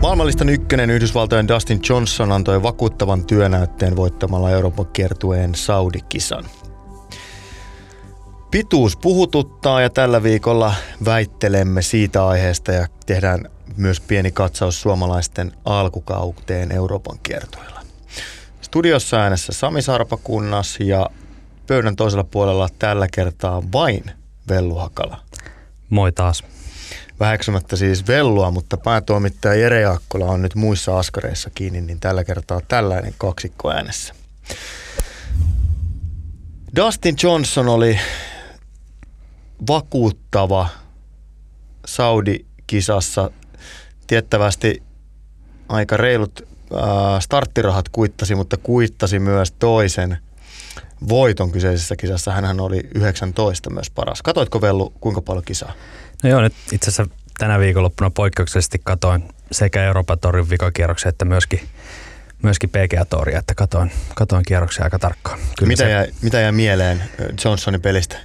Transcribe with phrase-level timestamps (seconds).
[0.00, 6.44] Maailmanlistan ykkönen Yhdysvaltojen Dustin Johnson antoi vakuuttavan työnäytteen voittamalla Euroopan kiertueen Saudi-kisan.
[8.50, 10.74] Pituus puhututtaa ja tällä viikolla
[11.04, 13.44] väittelemme siitä aiheesta ja tehdään
[13.76, 17.80] myös pieni katsaus suomalaisten alkukauteen Euroopan kiertoilla.
[18.60, 21.10] Studiossa äänessä Sami Sarpakunnas ja
[21.66, 24.04] pöydän toisella puolella tällä kertaa vain
[24.48, 25.18] Vellu Hakala.
[25.90, 26.44] Moi taas.
[27.20, 32.60] Väheksymättä siis Vellua, mutta päätoimittaja Jere Jaakkola on nyt muissa askareissa kiinni, niin tällä kertaa
[32.68, 34.14] tällainen kaksikko äänessä.
[36.76, 37.98] Dustin Johnson oli
[39.68, 40.68] vakuuttava
[41.86, 43.30] Saudi-kisassa.
[44.06, 44.82] Tiettävästi
[45.68, 46.48] aika reilut
[47.20, 50.18] starttirahat kuittasi, mutta kuittasi myös toisen
[51.08, 52.32] voiton kyseisessä kisassa.
[52.32, 54.22] Hänhän oli 19 myös paras.
[54.22, 55.72] Katoitko Vellu kuinka paljon kisaa?
[56.22, 61.60] No joo, nyt itse asiassa tänä viikonloppuna poikkeuksellisesti katoin sekä Euroopan torin vikakierroksen että myöskin,
[62.42, 65.38] myöskin PGA-toria, että katoin, katoin kierroksia aika tarkkaan.
[65.58, 67.02] Kyllä mitä, se, jäi, mitä jäi mieleen
[67.44, 68.16] Johnsonin pelistä?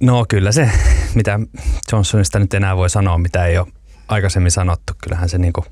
[0.00, 0.70] No kyllä se,
[1.14, 1.40] mitä
[1.92, 3.66] Johnsonista nyt enää voi sanoa, mitä ei ole
[4.08, 4.92] aikaisemmin sanottu.
[5.02, 5.66] Kyllähän se niin kuin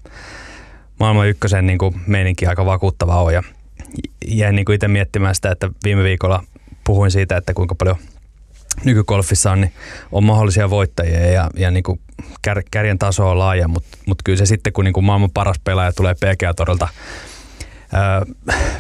[1.01, 3.43] maailman ykkösen niin kuin meininki aika vakuuttava on ja
[4.27, 6.45] jäin niin kuin itse miettimään sitä, että viime viikolla
[6.85, 7.97] puhuin siitä, että kuinka paljon
[8.85, 9.73] nykykolfissa on, niin
[10.13, 12.01] on mahdollisia voittajia ja, ja niin kuin
[12.43, 15.59] kär, kärjen taso on laaja, mutta mut kyllä se sitten, kun niin kuin maailman paras
[15.65, 16.89] pelaaja tulee PGA-torilta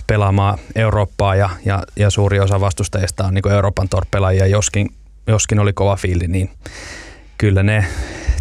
[0.06, 4.88] pelaamaan Eurooppaa ja, ja, ja suuri osa vastustajista on niin Euroopan torpelaajia, joskin,
[5.26, 6.50] joskin oli kova fiili, niin
[7.38, 7.84] kyllä ne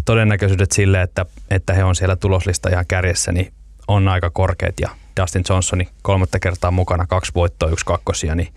[0.04, 3.52] todennäköisyydet sille, että, että he on siellä tuloslista ihan kärjessä, niin
[3.88, 4.88] on aika korkeat ja
[5.20, 8.48] Dustin Johnsoni kolmatta kertaa mukana, kaksi voittoa, yksi kakkosia, niin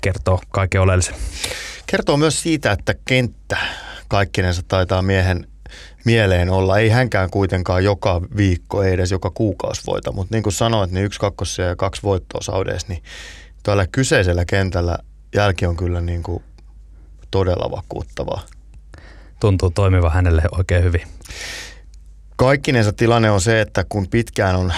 [0.00, 1.14] kertoo kaiken oleellisen.
[1.86, 3.56] Kertoo myös siitä, että kenttä
[4.08, 5.46] kaikkinensa taitaa miehen
[6.04, 6.78] mieleen olla.
[6.78, 11.04] Ei hänkään kuitenkaan joka viikko, ei edes joka kuukausi voita, mutta niin kuin sanoit, niin
[11.04, 13.02] yksi kakkosia ja kaksi voittoa Saudeessa, niin
[13.62, 14.98] tällä kyseisellä kentällä
[15.34, 16.42] jälki on kyllä niin kuin
[17.30, 18.42] todella vakuuttavaa.
[19.40, 21.02] Tuntuu toimiva hänelle oikein hyvin.
[22.36, 24.72] Kaikkinensa tilanne on se, että kun pitkään on,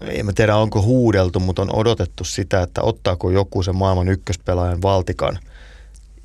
[0.00, 4.82] en mä tiedä onko huudeltu, mutta on odotettu sitä, että ottaako joku sen maailman ykköspelaajan
[4.82, 5.38] valtikan–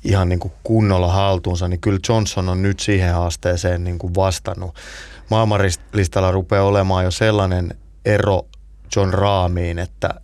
[0.04, 4.74] ihan niin kuin kunnolla haltuunsa, niin kyllä Johnson on nyt siihen haasteeseen niin kuin vastannut.
[5.30, 8.46] Maailmanlistalla rupeaa olemaan jo sellainen ero
[8.96, 10.20] John Raamiin, että äh,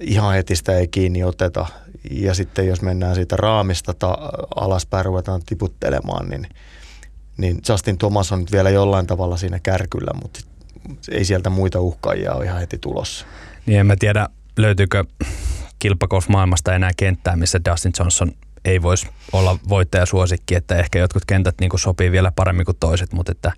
[0.00, 1.66] ihan heti sitä ei kiinni oteta.
[2.10, 4.18] Ja sitten jos mennään siitä raamista ta-
[4.56, 6.48] alaspäin ruvetaan tiputtelemaan, niin,
[7.36, 10.40] niin Justin Thomas on nyt vielä jollain tavalla siinä kärkyllä, mutta
[11.10, 13.26] ei sieltä muita uhkaajia ole ihan heti tulossa.
[13.66, 15.04] Niin en mä tiedä, löytyykö
[15.78, 18.32] kilpagolf-maailmasta enää kenttää, missä Dustin Johnson
[18.64, 23.32] ei voisi olla voittajasuosikki, että ehkä jotkut kentät niin sopii vielä paremmin kuin toiset, mutta
[23.32, 23.52] että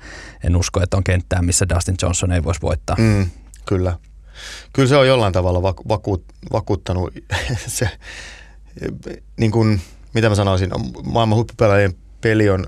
[0.44, 2.96] en usko, että on kenttää, missä Dustin Johnson ei voisi voittaa.
[2.98, 3.30] Mm,
[3.66, 3.98] kyllä.
[4.72, 7.14] Kyllä se on jollain tavalla vaku- vaku- vakuuttanut
[7.66, 7.88] se,
[9.36, 9.80] niin kuin,
[10.14, 10.70] mitä mä sanoisin,
[11.04, 12.66] maailman huippupelaajien peli on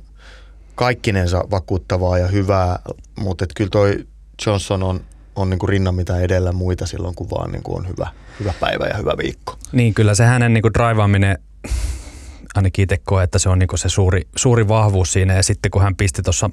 [0.74, 2.78] kaikkinensa vakuuttavaa ja hyvää,
[3.18, 4.06] mutta että kyllä toi
[4.46, 5.00] Johnson on
[5.38, 8.08] on niin kuin rinnan mitä edellä muita silloin, kun vaan niin kuin on hyvä,
[8.40, 9.58] hyvä päivä ja hyvä viikko.
[9.72, 11.38] Niin, kyllä se hänen niin kuin draivaaminen
[12.54, 15.34] ainakin itse koe, että se on niin se suuri, suuri vahvuus siinä.
[15.34, 16.50] Ja sitten kun hän pisti tuossa,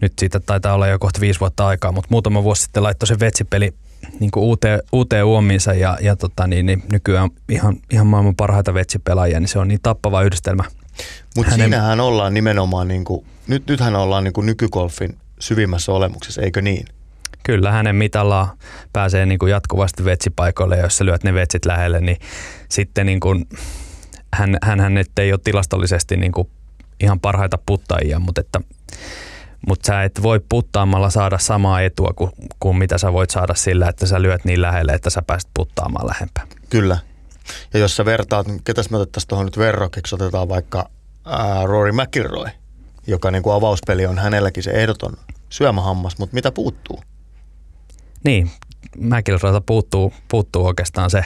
[0.00, 3.20] nyt siitä taitaa olla jo kohta viisi vuotta aikaa, mutta muutama vuosi sitten laittoi se
[3.20, 3.74] vetsipeli
[4.20, 9.40] niin uuteen, uuteen uomiinsa ja, ja tota, niin, niin nykyään ihan, ihan maailman parhaita vetsipelaajia,
[9.40, 10.64] niin se on niin tappava yhdistelmä.
[11.36, 11.64] Mutta Hänen...
[11.64, 16.86] siinähän ollaan nimenomaan, niin kuin, nyt, nythän ollaan niin kuin nykykolfin syvimmässä olemuksessa, eikö niin?
[17.46, 18.48] Kyllä, hänen mitallaan
[18.92, 22.16] pääsee niin kuin jatkuvasti vetsipaikoille, jos sä lyöt ne vetsit lähelle, niin
[22.68, 23.48] sitten niin kuin,
[24.34, 26.50] hän, hän, hän ei ole tilastollisesti niin kuin
[27.00, 28.60] ihan parhaita puttajia, mutta että
[29.68, 33.88] mutta sä et voi puttaamalla saada samaa etua kuin, kuin mitä sä voit saada sillä,
[33.88, 36.46] että sä lyöt niin lähelle, että sä pääset puttaamaan lähempää.
[36.70, 36.98] Kyllä.
[37.74, 40.88] Ja jos sä vertaat, ketäs me otettaisiin tuohon nyt verrokiksi, otetaan vaikka
[41.24, 42.48] ää, Rory McIlroy,
[43.06, 45.16] joka niin kuin avauspeli on hänelläkin se ehdoton
[45.48, 47.02] syömähammas, mutta mitä puuttuu?
[48.24, 48.50] Niin,
[48.98, 51.24] McIlroylta puuttuu, puuttuu oikeastaan se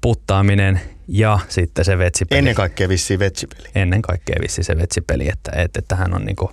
[0.00, 2.38] puttaaminen ja sitten se vetsipeli.
[2.38, 3.68] Ennen kaikkea vissi vetsipeli.
[3.74, 6.50] Ennen kaikkea vissi se vetsipeli, että, että, että hän on niinku,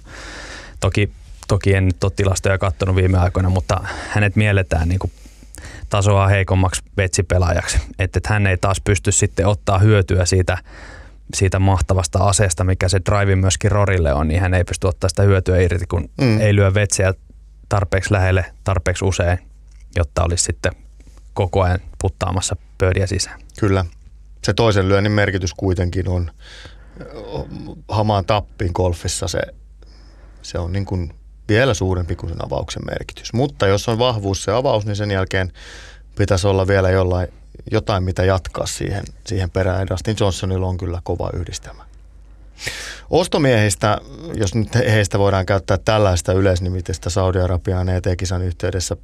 [0.79, 1.11] toki,
[1.47, 5.11] toki en nyt ole tilastoja katsonut viime aikoina, mutta hänet mielletään niinku
[5.89, 7.77] tasoa heikommaksi vetsipelaajaksi.
[7.99, 10.57] Että, että hän ei taas pysty sitten ottaa hyötyä siitä,
[11.33, 15.23] siitä mahtavasta aseesta, mikä se drive myöskin Rorille on, niin hän ei pysty ottaa sitä
[15.23, 16.39] hyötyä irti, kun mm.
[16.39, 17.13] ei lyö vetsiä
[17.69, 19.39] tarpeeksi lähelle, tarpeeksi usein,
[19.95, 20.71] jotta olisi sitten
[21.33, 23.39] koko ajan puttaamassa pöydiä sisään.
[23.59, 23.85] Kyllä.
[24.43, 26.31] Se toisen lyönnin merkitys kuitenkin on
[27.87, 29.39] hamaan tappiin golfissa se,
[30.41, 31.13] se on niin kuin
[31.49, 33.33] vielä suurempi kuin sen avauksen merkitys.
[33.33, 35.51] Mutta jos on vahvuus se avaus, niin sen jälkeen
[36.17, 37.27] pitäisi olla vielä jollain,
[37.71, 39.87] jotain, mitä jatkaa siihen, siihen perään.
[39.89, 41.85] Dustin Johnsonilla on kyllä kova yhdistelmä.
[43.09, 43.97] Ostomiehistä,
[44.33, 48.97] jos nyt heistä voidaan käyttää tällaista yleisnimitystä Saudi-Arabian ET-kisan yhteydessä,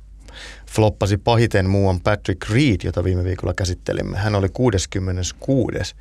[0.71, 4.17] floppasi pahiten muuan Patrick Reed, jota viime viikolla käsittelimme.
[4.17, 5.95] Hän oli 66.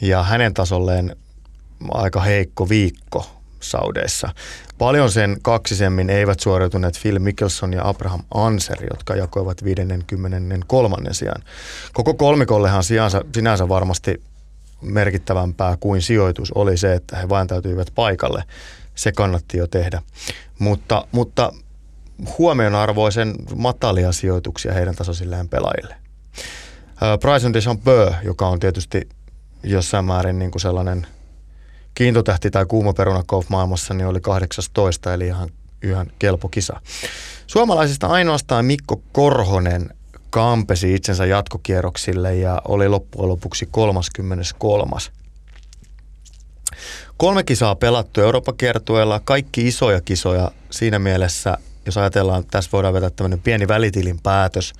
[0.00, 1.16] Ja hänen tasolleen
[1.90, 4.28] aika heikko viikko Saudeissa.
[4.78, 10.96] Paljon sen kaksisemmin eivät suoriutuneet Phil Mickelson ja Abraham Anser, jotka jakoivat 53.
[11.12, 11.42] sijaan.
[11.92, 14.22] Koko kolmikollehan sijansa, sinänsä varmasti
[14.80, 18.44] merkittävämpää kuin sijoitus oli se, että he vain täytyivät paikalle.
[18.94, 20.02] Se kannatti jo tehdä.
[20.58, 21.52] Mutta, mutta
[22.38, 25.94] huomionarvoisen matalia sijoituksia heidän tasoisilleen pelaajille.
[27.20, 29.08] Bryson DeChambeau, joka on tietysti
[29.62, 31.06] jossain määrin niin kuin sellainen
[31.94, 35.48] kiintotähti tai kuuma peruna golf-maailmassa, niin oli 18, eli ihan,
[35.82, 36.80] ihan kelpo kisa.
[37.46, 39.90] Suomalaisista ainoastaan Mikko Korhonen
[40.30, 44.96] kampesi itsensä jatkokierroksille ja oli loppujen lopuksi 33.
[47.16, 52.94] Kolme kisaa pelattu Euroopan kiertueella, kaikki isoja kisoja siinä mielessä, jos ajatellaan, että tässä voidaan
[52.94, 54.72] vetää tämmöinen pieni välitilin päätös.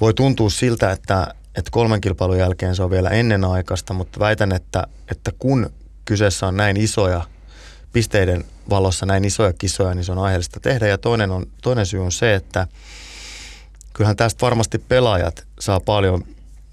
[0.00, 4.86] Voi tuntua siltä, että, että kolmen kilpailun jälkeen se on vielä ennenaikaista, mutta väitän, että,
[5.10, 5.70] että kun
[6.04, 7.22] kyseessä on näin isoja
[7.92, 10.86] pisteiden valossa näin isoja kisoja, niin se on aiheellista tehdä.
[10.86, 12.66] Ja toinen, on, toinen syy on se, että
[13.92, 16.24] kyllähän tästä varmasti pelaajat saa paljon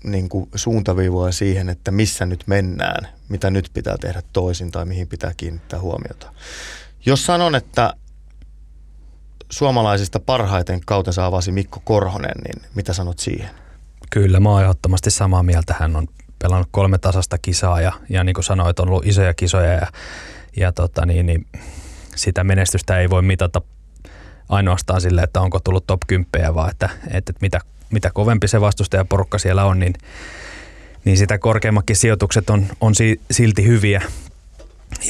[0.04, 5.08] niin kuin suuntaviivoja siihen, että missä nyt mennään, mitä nyt pitää tehdä toisin tai mihin
[5.08, 6.34] pitää kiinnittää huomiota.
[7.06, 7.94] Jos sanon, että
[9.50, 13.50] suomalaisista parhaiten kautensa avasi Mikko Korhonen, niin mitä sanot siihen?
[14.09, 15.75] Kyllä, mä oon ehdottomasti samaa mieltä.
[15.80, 16.07] Hän on
[16.39, 19.88] pelannut kolme tasasta kisaa ja, ja niin kuin sanoit, on ollut isoja kisoja ja,
[20.57, 21.47] ja tota niin, niin
[22.15, 23.62] sitä menestystä ei voi mitata
[24.50, 27.59] ainoastaan sille, että onko tullut top 10, vaan että, että mitä,
[27.92, 29.94] mitä kovempi se vastustajaporukka siellä on, niin,
[31.06, 34.01] niin sitä korkeammatkin sijoitukset on, on si, silti hyviä.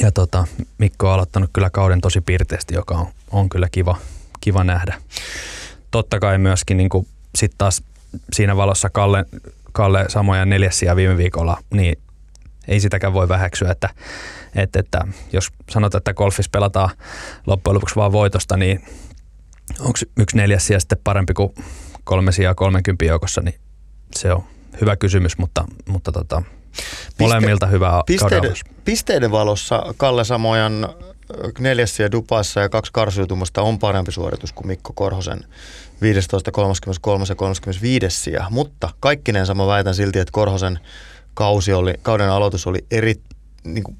[0.00, 0.46] Ja tota,
[0.78, 3.96] Mikko on aloittanut kyllä kauden tosi piirteesti, joka on, on kyllä kiva,
[4.40, 4.94] kiva nähdä.
[5.90, 6.90] Totta kai myöskin niin
[7.34, 7.82] sitten taas
[8.32, 9.24] siinä valossa Kalle,
[9.72, 11.98] Kalle samoja neljässiä viime viikolla, niin
[12.68, 13.88] ei sitäkään voi väheksyä, että,
[14.54, 16.90] että, että jos sanotaan, että golfissa pelataan
[17.46, 18.84] loppujen lopuksi vaan voitosta, niin
[19.80, 21.54] onko yksi neljäs sija sitten parempi kuin
[22.04, 23.60] kolme sijaa 30 joukossa, niin
[24.16, 24.44] se on
[24.80, 26.42] hyvä kysymys, mutta, mutta tota,
[27.18, 28.54] molemmilta hyvää pisteiden,
[28.84, 30.88] pisteiden valossa Kalle Samojan
[31.58, 35.40] neljäs sija Dupassa ja kaksi karsiutumasta on parempi suoritus kuin Mikko Korhosen
[36.02, 40.78] 15, 33 ja 35 sija, mutta kaikkineen sama väitän silti, että Korhosen
[41.34, 43.14] kausi oli, kauden aloitus oli eri,
[43.64, 43.96] niin kuin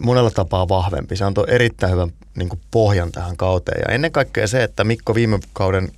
[0.00, 1.16] monella tapaa vahvempi.
[1.16, 3.80] Se antoi erittäin hyvän niin kuin pohjan tähän kauteen.
[3.88, 5.88] Ja ennen kaikkea se, että Mikko viime kauden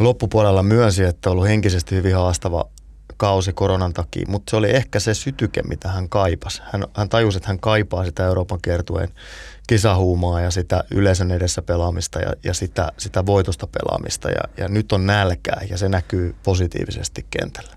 [0.00, 2.64] loppupuolella myönsi, että on ollut henkisesti hyvin haastava
[3.16, 6.62] kausi koronan takia, mutta se oli ehkä se sytyke, mitä hän kaipasi.
[6.72, 9.08] Hän, hän tajusi, että hän kaipaa sitä Euroopan kiertueen
[9.68, 14.28] kisahuumaa ja sitä yleisön edessä pelaamista ja, ja sitä, sitä voitosta pelaamista.
[14.28, 17.76] Ja, ja nyt on nälkää ja se näkyy positiivisesti kentällä.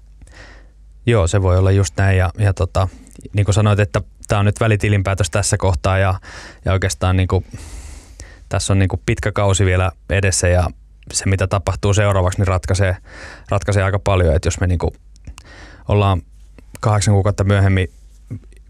[1.06, 2.18] Joo, se voi olla just näin.
[2.18, 2.88] Ja, ja tota,
[3.34, 6.16] niin kuin sanoit, että tämä on nyt välitilinpäätös tässä kohtaa ja,
[6.66, 7.46] ja oikeastaan niin kuin,
[8.50, 10.70] tässä on niin kuin pitkä kausi vielä edessä ja
[11.14, 12.98] se mitä tapahtuu seuraavaksi niin ratkaisee,
[13.50, 14.36] ratkaisee aika paljon.
[14.36, 14.92] Että jos me niin kuin
[15.88, 16.22] ollaan
[16.80, 17.88] kahdeksan kuukautta myöhemmin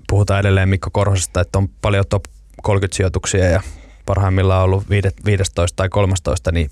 [0.09, 2.23] puhutaan edelleen Mikko Korhosesta, että on paljon top
[2.61, 3.61] 30 sijoituksia ja
[4.05, 4.83] parhaimmillaan ollut
[5.25, 6.69] 15 tai 13, niin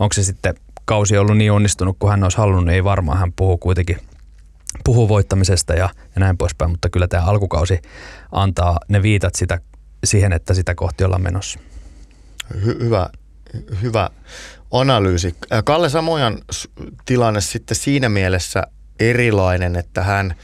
[0.00, 0.54] onko se sitten
[0.84, 3.18] kausi ollut niin onnistunut kuin hän olisi halunnut, niin ei varmaan.
[3.18, 3.98] Hän puhuu kuitenkin
[4.84, 7.82] puhuu voittamisesta ja, ja näin poispäin, mutta kyllä tämä alkukausi
[8.32, 9.60] antaa ne viitat sitä,
[10.04, 11.58] siihen, että sitä kohti ollaan menossa.
[12.54, 13.10] Hy- hyvä,
[13.82, 14.10] hyvä
[14.70, 15.34] analyysi.
[15.64, 16.38] Kalle Samojan
[17.04, 18.62] tilanne sitten siinä mielessä
[19.00, 20.34] erilainen, että hän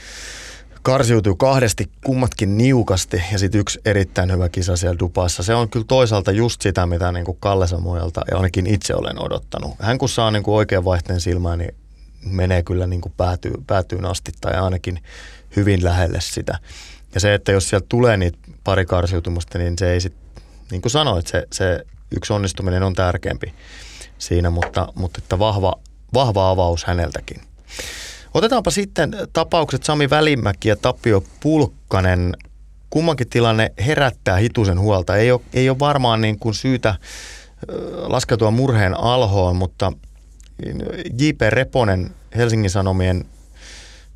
[0.83, 5.43] karsiutuu kahdesti kummatkin niukasti ja sitten yksi erittäin hyvä kisa siellä Dupassa.
[5.43, 9.23] Se on kyllä toisaalta just sitä, mitä niin kuin Kalle Samojalta ja ainakin itse olen
[9.23, 9.75] odottanut.
[9.79, 11.75] Hän kun saa niin kuin oikean vaihteen silmään, niin
[12.25, 15.03] menee kyllä niin kuin päätyy, päätyyn asti tai ainakin
[15.57, 16.59] hyvin lähelle sitä.
[17.15, 20.93] Ja se, että jos sieltä tulee niitä pari karsiutumasta, niin se ei sitten, niin kuin
[20.93, 21.85] sanoit, se, se
[22.17, 23.55] yksi onnistuminen on tärkeämpi
[24.19, 25.75] siinä, mutta, mutta että vahva,
[26.15, 27.41] vahva avaus häneltäkin.
[28.35, 32.37] Otetaanpa sitten tapaukset Sami Välimäki ja Tapio Pulkkanen.
[32.91, 35.17] Kummankin tilanne herättää hitusen huolta.
[35.17, 36.95] Ei ole, ei ole varmaan niin kuin syytä
[38.03, 39.93] laskeutua murheen alhoon, mutta
[41.19, 41.41] J.P.
[41.49, 43.25] Reponen, Helsingin Sanomien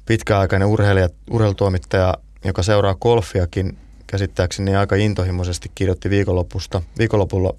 [0.06, 7.54] pitkäaikainen urheilija, urheilutoimittaja, joka seuraa golfiakin käsittääkseni aika intohimoisesti kirjoitti viikonlopusta, viikonlopulla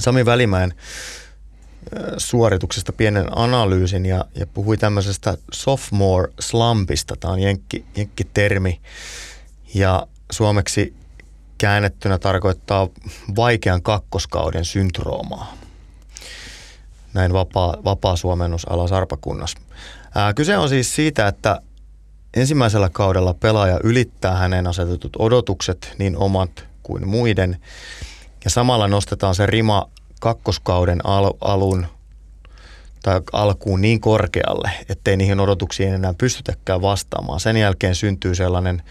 [0.00, 0.74] Sami Välimäen
[2.18, 7.16] suorituksesta pienen analyysin ja, ja puhui tämmöisestä sophomore slumpista.
[7.16, 8.80] Tämä on jenkki, jenkki-termi
[9.74, 10.94] ja suomeksi
[11.58, 12.88] käännettynä tarkoittaa
[13.36, 15.54] vaikean kakkoskauden syndroomaa.
[17.14, 19.58] Näin vapaa, vapaa suomennusala Sarpakunnassa.
[20.14, 21.60] Ää, kyse on siis siitä, että
[22.34, 27.56] ensimmäisellä kaudella pelaaja ylittää hänen asetetut odotukset, niin omat kuin muiden.
[28.44, 29.88] Ja samalla nostetaan se rima
[30.20, 31.86] kakkoskauden al- alun
[33.02, 37.40] tai alkuun niin korkealle, ettei niihin odotuksiin enää pystytäkään vastaamaan.
[37.40, 38.82] Sen jälkeen syntyy sellainen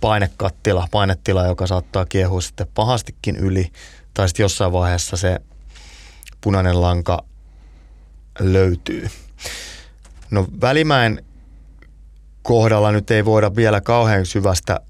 [0.00, 3.72] painekattila, painetila, joka saattaa kiehua sitten pahastikin yli,
[4.14, 5.38] tai sitten jossain vaiheessa se
[6.40, 7.24] punainen lanka
[8.38, 9.08] löytyy.
[10.30, 11.24] No Välimäen
[12.42, 14.80] kohdalla nyt ei voida vielä kauhean syvästä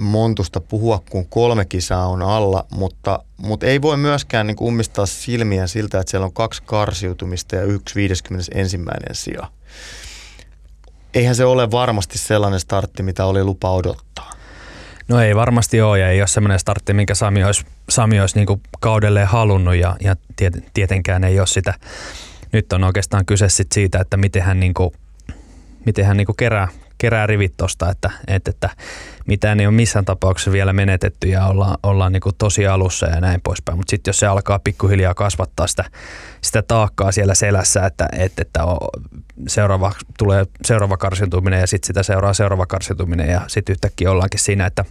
[0.00, 5.66] montusta puhua, kun kolme kisaa on alla, mutta, mutta ei voi myöskään niin ummistaa silmiä
[5.66, 8.78] siltä, että siellä on kaksi karsiutumista ja yksi 51.
[9.12, 9.50] sija.
[11.14, 14.30] Eihän se ole varmasti sellainen startti, mitä oli lupa odottaa.
[15.08, 18.60] No ei varmasti ole ja ei ole sellainen startti, minkä Sami olisi, Sami olisi niin
[18.80, 20.16] kaudelleen halunnut ja, ja
[20.74, 21.74] tietenkään ei ole sitä.
[22.52, 24.90] Nyt on oikeastaan kyse sit siitä, että miten hän, niin kuin,
[25.86, 26.68] miten hän niin kuin kerää,
[27.00, 28.70] kerää rivit tosta, että, että, että
[29.26, 33.40] mitään ei ole missään tapauksessa vielä menetetty ja ollaan, ollaan niin tosi alussa ja näin
[33.40, 33.78] poispäin.
[33.78, 35.84] Mutta sitten jos se alkaa pikkuhiljaa kasvattaa sitä,
[36.40, 38.60] sitä taakkaa siellä selässä, että, että, että
[39.48, 44.66] seuraava, tulee seuraava karsintuminen ja sitten sitä seuraa seuraava karsintuminen ja sitten yhtäkkiä ollaankin siinä,
[44.66, 44.84] että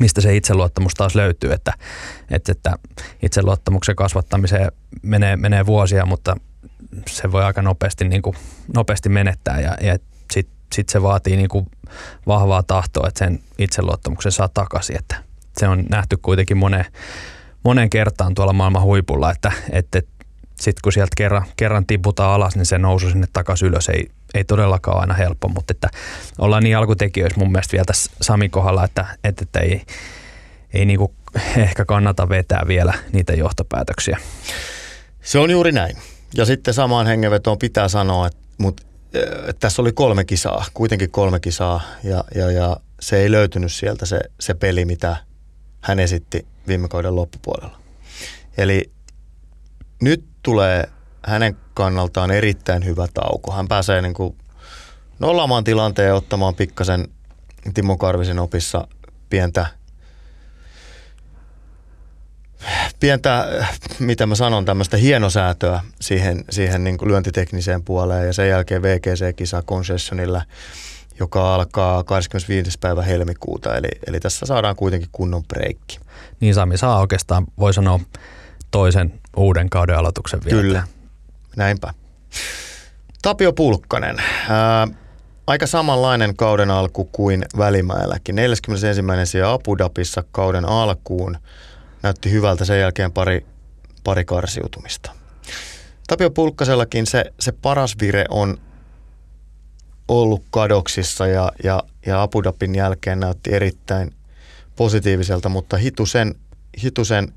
[0.00, 1.72] mistä se itseluottamus taas löytyy, että,
[2.30, 2.74] että, että
[3.22, 4.72] itseluottamuksen kasvattamiseen
[5.02, 6.36] menee, menee vuosia, mutta
[7.06, 8.36] se voi aika nopeasti, niin kuin,
[8.74, 9.98] nopeasti menettää ja, ja
[10.64, 11.66] sitten sit se vaatii niin
[12.26, 14.96] vahvaa tahtoa, että sen itseluottamuksen saa takaisin.
[14.98, 15.16] Että
[15.56, 16.84] se on nähty kuitenkin moneen,
[17.64, 20.02] monen kertaan tuolla maailman huipulla, että, että
[20.60, 24.44] sitten kun sieltä kerran, kerran tiputaan alas, niin se nousu sinne takaisin ylös ei, ei
[24.44, 25.88] todellakaan aina helppo, mutta että
[26.38, 29.82] ollaan niin alkutekijöissä mun mielestä vielä tässä Samin kohdalla, että, että, että ei,
[30.74, 31.14] ei niinku
[31.56, 34.18] ehkä kannata vetää vielä niitä johtopäätöksiä.
[35.22, 35.96] Se on juuri näin.
[36.34, 38.82] Ja sitten samaan hengenvetoon pitää sanoa, että, että
[39.60, 44.20] tässä oli kolme kisaa, kuitenkin kolme kisaa, ja, ja, ja se ei löytynyt sieltä se,
[44.40, 45.16] se peli, mitä
[45.80, 47.78] hän esitti viime kauden loppupuolella.
[48.56, 48.90] Eli
[50.02, 50.88] nyt tulee
[51.22, 53.52] hänen kannaltaan erittäin hyvä tauko.
[53.52, 54.36] Hän pääsee niin kuin
[55.18, 57.08] nollaamaan tilanteen ja ottamaan pikkasen
[57.74, 58.88] Timo Karvisen opissa
[59.30, 59.66] pientä
[63.00, 63.46] pientä,
[63.98, 69.62] mitä mä sanon, tämmöistä hienosäätöä siihen, siihen niin kuin lyöntitekniseen puoleen ja sen jälkeen VGC-kisa
[69.62, 70.42] Concessionilla,
[71.20, 72.78] joka alkaa 25.
[72.80, 75.98] päivä helmikuuta, eli, eli tässä saadaan kuitenkin kunnon breikki.
[76.40, 78.00] Niin Sami saa oikeastaan, voi sanoa,
[78.70, 80.62] toisen uuden kauden aloituksen vielä.
[80.62, 80.82] Kyllä,
[81.56, 81.94] näinpä.
[83.22, 84.16] Tapio Pulkkanen,
[84.48, 84.88] ää,
[85.46, 88.36] aika samanlainen kauden alku kuin Välimäelläkin.
[88.36, 88.86] 41.
[89.24, 91.36] sija Abu Dhabissa kauden alkuun
[92.04, 93.46] näytti hyvältä sen jälkeen pari,
[94.04, 95.12] pari karsiutumista.
[96.06, 98.58] Tapio Pulkkasellakin se, se paras vire on
[100.08, 104.14] ollut kadoksissa ja, ja, ja Abu Dhabin jälkeen näytti erittäin
[104.76, 106.34] positiiviselta, mutta hitusen,
[106.82, 107.32] hitusen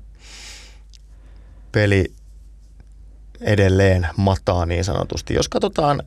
[1.72, 2.12] peli
[3.40, 5.34] edelleen mataa niin sanotusti.
[5.34, 6.02] Jos katsotaan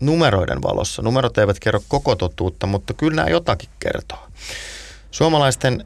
[0.00, 4.28] numeroiden valossa, numerot eivät kerro koko totuutta, mutta kyllä nämä jotakin kertoo.
[5.10, 5.84] Suomalaisten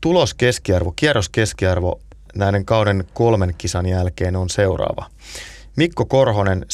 [0.00, 2.00] tuloskeskiarvo, kierroskeskiarvo
[2.34, 5.10] näiden kauden kolmen kisan jälkeen on seuraava.
[5.76, 6.66] Mikko Korhonen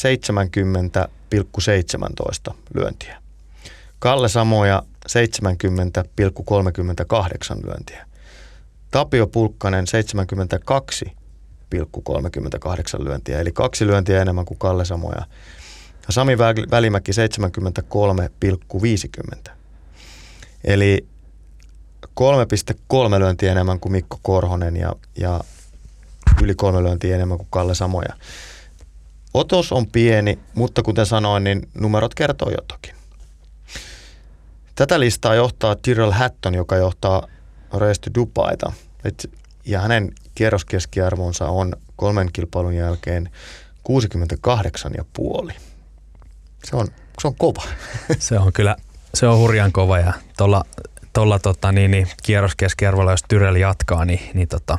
[2.48, 3.16] 70,17 lyöntiä.
[3.98, 8.06] Kalle Samoja 70,38 lyöntiä.
[8.90, 9.88] Tapio Pulkkanen 72,38
[13.04, 15.26] lyöntiä, eli kaksi lyöntiä enemmän kuin Kalle Samoja.
[16.06, 16.38] Ja Sami
[16.70, 17.16] Välimäki 73,50.
[20.64, 21.06] Eli
[22.20, 25.40] 3,3 lyöntiä enemmän kuin Mikko Korhonen ja, ja
[26.42, 28.14] yli kolme lyöntiä enemmän kuin Kalle Samoja.
[29.34, 32.94] Otos on pieni, mutta kuten sanoin, niin numerot kertoo jotakin.
[34.74, 37.28] Tätä listaa johtaa Tyrrell Hatton, joka johtaa
[37.72, 38.72] Race to Dubaita.
[39.64, 43.30] Ja hänen kierroskeskiarvonsa on kolmen kilpailun jälkeen
[45.48, 45.52] 68,5.
[46.64, 46.88] Se on,
[47.20, 47.62] se on kova.
[48.18, 48.76] Se on kyllä,
[49.14, 50.64] se on hurjan kova ja tuolla
[51.16, 54.78] tolla, tota, niin, niin, kierroskeskiarvolla, jos Tyrell jatkaa, niin, niin tota,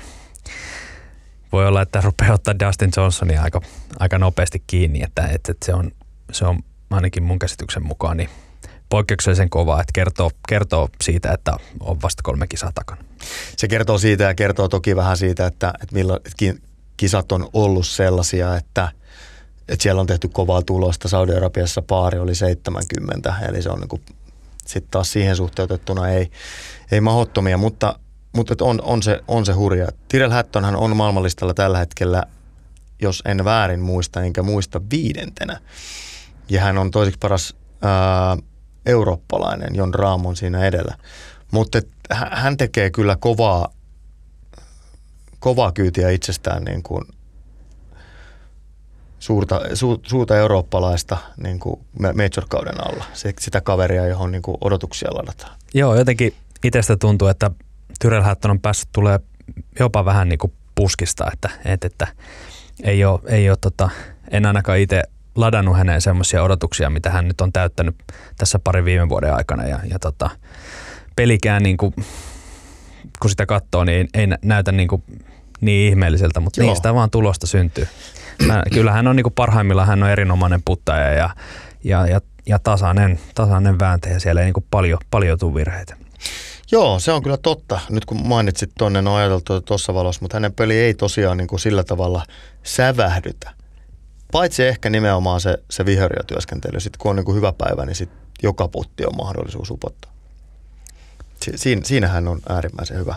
[1.52, 3.62] voi olla, että rupeaa ottaa Dustin Johnsonia aika,
[4.00, 5.92] aika nopeasti kiinni, että, että, että se, on,
[6.32, 8.30] se on ainakin mun käsityksen mukaan niin
[8.90, 13.02] poikkeuksellisen kovaa, että kertoo, kertoo siitä, että on vasta kolme kisaa takana.
[13.58, 16.20] Se kertoo siitä ja kertoo toki vähän siitä, että, että millä
[16.98, 18.92] kisat on ollut sellaisia, että,
[19.70, 21.08] että siellä on tehty kovaa tulosta.
[21.08, 24.17] Saudi-Arabiassa paari oli 70, eli se on niin
[24.68, 26.32] sitten taas siihen suhteutettuna ei,
[26.92, 28.00] ei mahottomia, mutta,
[28.36, 29.88] mutta on, on, se, on se hurja.
[30.08, 32.24] Tyrell Hattonhan on maailmanlistalla tällä hetkellä,
[33.02, 35.60] jos en väärin muista, enkä muista viidentenä.
[36.50, 38.38] Ja hän on toiseksi paras ää,
[38.86, 40.98] eurooppalainen, Jon Raamon siinä edellä.
[41.52, 41.82] Mutta
[42.12, 43.74] hän tekee kyllä kovaa,
[45.40, 47.04] kovaa kyytiä itsestään niin kuin
[49.28, 53.06] suurta, su, suurta eurooppalaista niin kuin major-kauden alla.
[53.40, 55.52] Sitä kaveria, johon niin kuin odotuksia ladataan.
[55.74, 57.52] Joo, jotenkin itsestä tuntuu, että
[58.00, 59.20] Tyrell Hatton on päässyt tulee
[59.80, 62.08] jopa vähän niin kuin puskista, että, että, että
[62.84, 63.90] ei ole, ei ole tota,
[64.32, 65.04] en ainakaan itse
[65.36, 67.96] ladannut häneen semmoisia odotuksia, mitä hän nyt on täyttänyt
[68.38, 69.68] tässä pari viime vuoden aikana.
[69.68, 70.30] Ja, ja tota,
[71.16, 71.94] pelikään, niin kuin,
[73.20, 75.04] kun sitä katsoo, niin ei näytä niin, kuin,
[75.62, 76.70] niin ihmeelliseltä, mutta Joo.
[76.70, 77.88] niistä vaan tulosta syntyy.
[78.46, 81.30] Mä, kyllä hän on niin kuin parhaimmillaan hän on erinomainen puttaja ja,
[81.84, 84.20] ja, ja, ja tasainen, tasainen vääntäjä.
[84.20, 85.96] Siellä ei niin kuin paljon, paljon tule virheitä.
[86.72, 87.80] Joo, se on kyllä totta.
[87.90, 91.60] Nyt kun mainitsit tuonne, on ajateltu tuossa valossa, mutta hänen peli ei tosiaan niin kuin
[91.60, 92.26] sillä tavalla
[92.64, 93.52] sävähdytä.
[94.32, 96.80] Paitsi ehkä nimenomaan se, se viheriötyöskentely.
[96.80, 98.10] Sitten kun on niin kuin hyvä päivä, niin sit
[98.44, 100.12] joka putti on mahdollisuus upottaa.
[101.56, 103.16] Si- siinähän on äärimmäisen hyvä.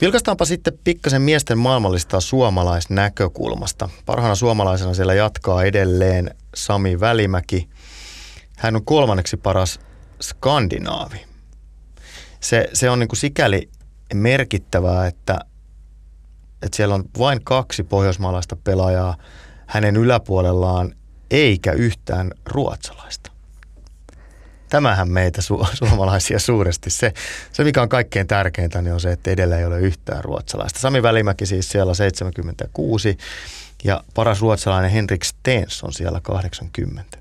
[0.00, 3.88] Vilkastaanpa sitten pikkasen miesten maailmallistaa suomalaisnäkökulmasta.
[4.06, 7.68] Parhaana suomalaisena siellä jatkaa edelleen Sami Välimäki.
[8.56, 9.80] Hän on kolmanneksi paras
[10.22, 11.26] skandinaavi.
[12.40, 13.68] Se, se on niin kuin sikäli
[14.14, 15.38] merkittävää, että,
[16.62, 19.16] että siellä on vain kaksi pohjoismaalaista pelaajaa
[19.66, 20.94] hänen yläpuolellaan,
[21.30, 23.29] eikä yhtään ruotsalaista
[24.70, 26.90] tämähän meitä su- suomalaisia suuresti.
[26.90, 27.12] Se,
[27.52, 30.80] se, mikä on kaikkein tärkeintä, niin on se, että edellä ei ole yhtään ruotsalaista.
[30.80, 33.18] Sami Välimäki siis siellä 76
[33.84, 37.18] ja paras ruotsalainen Henrik Stens on siellä 80.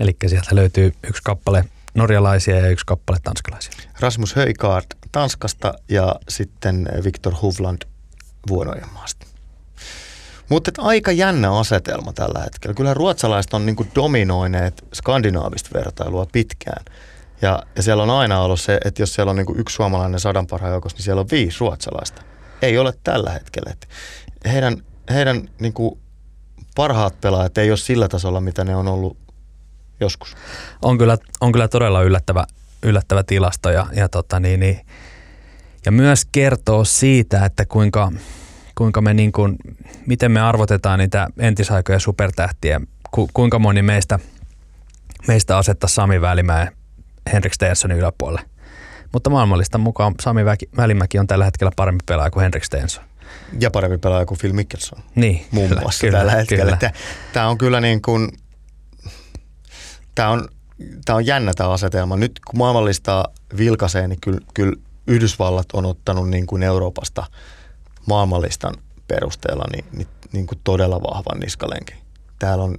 [0.00, 1.64] Eli sieltä löytyy yksi kappale
[1.94, 3.72] norjalaisia ja yksi kappale tanskalaisia.
[4.00, 7.82] Rasmus Höjkaard Tanskasta ja sitten Viktor Hovland
[8.48, 9.25] Vuonojenmaasta.
[10.48, 12.74] Mutta aika jännä asetelma tällä hetkellä.
[12.74, 16.84] Kyllä ruotsalaiset on niin dominoineet skandinaavista vertailua pitkään.
[17.42, 20.46] Ja, ja siellä on aina ollut se, että jos siellä on niin yksi suomalainen sadan
[20.46, 22.22] parhaan joukossa, niin siellä on viisi ruotsalaista.
[22.62, 23.72] Ei ole tällä hetkellä.
[23.72, 23.88] Et
[24.52, 25.74] heidän heidän niin
[26.76, 29.16] parhaat pelaajat ei ole sillä tasolla, mitä ne on ollut
[30.00, 30.36] joskus.
[30.82, 32.44] On kyllä, on kyllä todella yllättävä,
[32.82, 34.86] yllättävä tilasto ja, ja, tota niin, niin,
[35.84, 38.12] ja myös kertoo siitä, että kuinka,
[38.76, 39.56] kuinka me niin kuin,
[40.06, 44.18] miten me arvotetaan niitä entisaikoja supertähtiä, ku, kuinka moni meistä,
[45.28, 46.68] meistä asettaa Sami Välimäen
[47.32, 48.50] Henrik Stenssonin yläpuolelle.
[49.12, 50.44] Mutta maailmallista mukaan Sami
[50.76, 53.04] Välimäki on tällä hetkellä parempi pelaaja kuin Henrik Stensson.
[53.60, 54.98] Ja parempi pelaaja kuin Phil Mickelson.
[55.14, 56.78] Niin, muun kyllä, muassa kyllä, tällä hetkellä.
[57.32, 58.28] Tämä on kyllä niin kuin,
[60.14, 60.48] tämä on,
[61.04, 62.16] tämä on jännä tämä asetelma.
[62.16, 63.24] Nyt kun maailmallista
[63.56, 67.26] vilkaisee, niin kyllä, kyllä Yhdysvallat on ottanut niin kuin Euroopasta
[68.06, 68.74] maailmallistan
[69.08, 71.96] perusteella niin, niin, niin kuin todella vahvan niskalenkin.
[72.38, 72.78] Täällä on,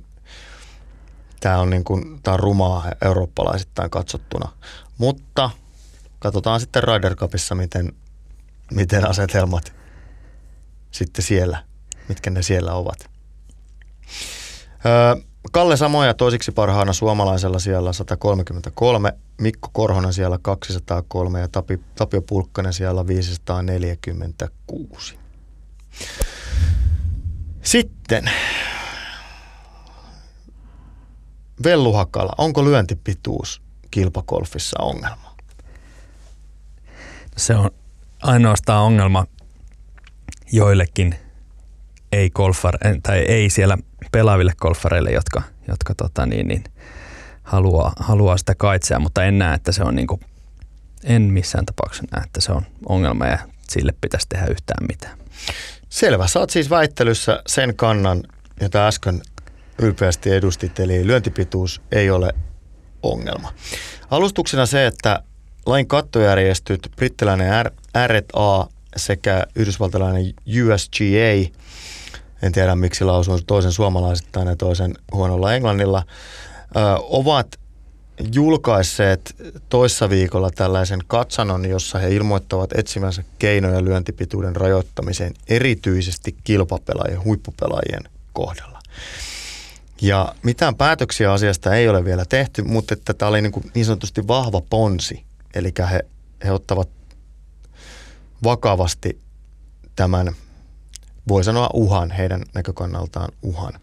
[1.39, 4.51] tämä on, niin kuin, tämä on rumaa eurooppalaisittain katsottuna.
[4.97, 5.49] Mutta
[6.19, 7.93] katsotaan sitten Ryder Cupissa, miten,
[8.71, 9.73] miten asetelmat
[10.91, 11.63] sitten siellä,
[12.07, 13.09] mitkä ne siellä ovat.
[14.85, 22.21] Öö, Kalle Samoja toisiksi parhaana suomalaisella siellä 133, Mikko Korhonen siellä 203 ja Tapi, Tapio
[22.21, 25.19] Pulkkanen siellä 546.
[27.61, 28.31] Sitten
[31.63, 35.35] Vellu Hakala, onko lyöntipituus kilpakolfissa ongelma?
[37.37, 37.71] Se on
[38.23, 39.25] ainoastaan ongelma
[40.51, 41.15] joillekin
[42.11, 43.77] ei golfar, tai ei siellä
[44.11, 46.63] pelaaville golfareille, jotka, jotka tota niin, niin,
[47.43, 50.21] haluaa, haluaa sitä kaitsea, mutta en näe, että se on niin kuin,
[51.03, 53.39] en missään tapauksessa näe, että se on ongelma ja
[53.69, 55.17] sille pitäisi tehdä yhtään mitään.
[55.89, 56.27] Selvä.
[56.27, 58.23] Saat siis väittelyssä sen kannan,
[58.61, 59.21] jota äsken
[59.81, 62.33] ylpeästi edustit, eli lyöntipituus ei ole
[63.03, 63.53] ongelma.
[64.09, 65.23] Alustuksena se, että
[65.65, 67.65] lain kattojärjestöt, brittiläinen
[68.07, 71.57] R&A sekä yhdysvaltalainen USGA,
[72.41, 76.03] en tiedä miksi lausun toisen suomalaisittain ja toisen huonolla englannilla,
[77.01, 77.47] ovat
[78.33, 79.35] julkaisseet
[79.69, 88.79] toissa viikolla tällaisen katsanon, jossa he ilmoittavat etsimänsä keinoja lyöntipituuden rajoittamiseen erityisesti kilpapelaajien, huippupelaajien kohdalla.
[90.01, 93.85] Ja mitään päätöksiä asiasta ei ole vielä tehty, mutta että tämä oli niin, kuin niin
[93.85, 95.23] sanotusti vahva ponsi.
[95.55, 96.05] Eli he,
[96.45, 96.89] he ottavat
[98.43, 99.19] vakavasti
[99.95, 100.35] tämän,
[101.27, 103.73] voi sanoa uhan, heidän näkökannaltaan uhan.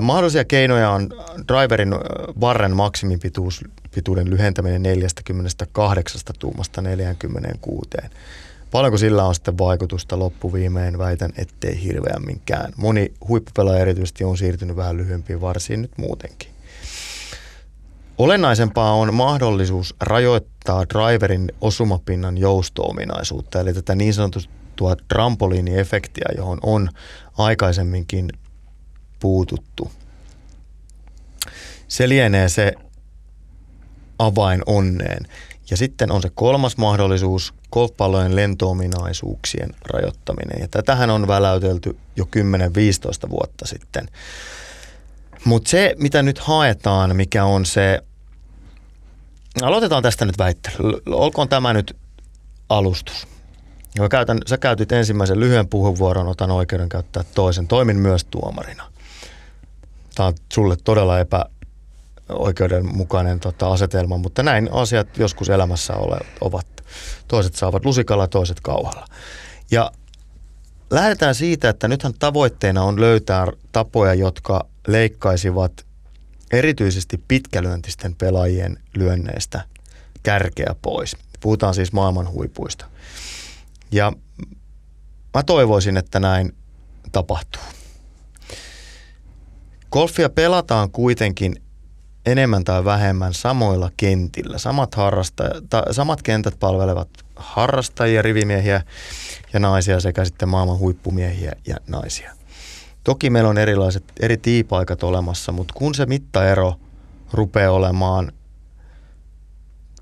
[0.00, 1.08] Mahdollisia keinoja on
[1.48, 1.94] driverin
[2.40, 7.90] varren maksimipituuden lyhentäminen 48 tuumasta 46.
[8.70, 10.98] Paljonko sillä on sitten vaikutusta loppuviimeen?
[10.98, 12.72] Väitän, ettei hirveämminkään.
[12.76, 16.48] Moni huippupelaaja erityisesti on siirtynyt vähän lyhyempiin varsiin nyt muutenkin.
[18.18, 24.14] Olennaisempaa on mahdollisuus rajoittaa driverin osumapinnan joustoominaisuutta, eli tätä niin
[24.78, 26.88] sanottua trampoliiniefektiä, johon on
[27.38, 28.28] aikaisemminkin
[29.20, 29.90] puututtu.
[31.88, 32.72] Se lienee se
[34.18, 35.26] avain onneen.
[35.70, 40.60] Ja sitten on se kolmas mahdollisuus, golfpallojen lentoominaisuuksien rajoittaminen.
[40.60, 42.24] Ja tätähän on väläytelty jo
[43.26, 44.08] 10-15 vuotta sitten.
[45.44, 48.02] Mutta se, mitä nyt haetaan, mikä on se,
[49.62, 51.02] aloitetaan tästä nyt väittely.
[51.06, 51.96] Olkoon tämä nyt
[52.68, 53.37] alustus.
[53.98, 57.68] Ja käytän, sä käytit ensimmäisen lyhyen puheenvuoron, otan oikeuden käyttää toisen.
[57.68, 58.92] Toimin myös tuomarina.
[60.14, 61.44] Tämä on sulle todella epä,
[62.28, 66.66] oikeudenmukainen tota, asetelma, mutta näin asiat joskus elämässä ole, ovat.
[67.28, 69.06] Toiset saavat lusikalla, toiset kauhalla.
[69.70, 69.90] Ja
[70.90, 75.86] lähdetään siitä, että nythän tavoitteena on löytää tapoja, jotka leikkaisivat
[76.52, 79.60] erityisesti pitkälyöntisten pelaajien lyönneistä
[80.22, 81.16] kärkeä pois.
[81.40, 82.84] Puhutaan siis maailman huipuista.
[83.92, 84.12] Ja
[85.34, 86.52] mä toivoisin, että näin
[87.12, 87.62] tapahtuu.
[89.92, 91.62] Golfia pelataan kuitenkin
[92.26, 94.58] enemmän tai vähemmän samoilla kentillä.
[94.58, 98.82] Samat, harrasta- ta- samat kentät palvelevat harrastajia, rivimiehiä
[99.52, 102.32] ja naisia sekä sitten maailman huippumiehiä ja naisia.
[103.04, 106.74] Toki meillä on erilaiset eri tiipaikat olemassa, mutta kun se mittaero
[107.32, 108.32] rupeaa olemaan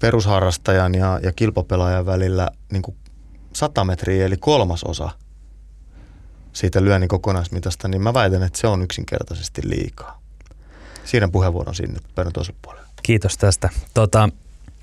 [0.01, 2.97] perusharrastajan ja, ja kilpapelaajan välillä niin kuin
[3.57, 5.11] 100 metriä eli kolmasosa
[6.53, 10.23] siitä lyönnin kokonaismitasta, niin mä väitän, että se on yksinkertaisesti liikaa.
[11.05, 12.89] Siinä puheenvuoron sinne pöydän toiselle puolelle.
[13.03, 13.69] Kiitos tästä.
[13.95, 14.29] Tota,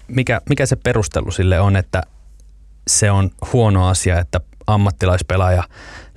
[0.07, 2.03] mikä, mikä se perustelu sille on, että
[2.87, 5.63] se on huono asia, että ammattilaispelaaja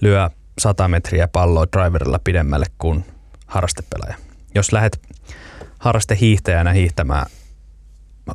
[0.01, 3.05] lyö 100 metriä palloa driverilla pidemmälle kuin
[3.47, 4.17] harrastepelaaja.
[4.55, 5.01] Jos lähdet
[5.79, 7.27] harrastehiihtäjänä hiihtämään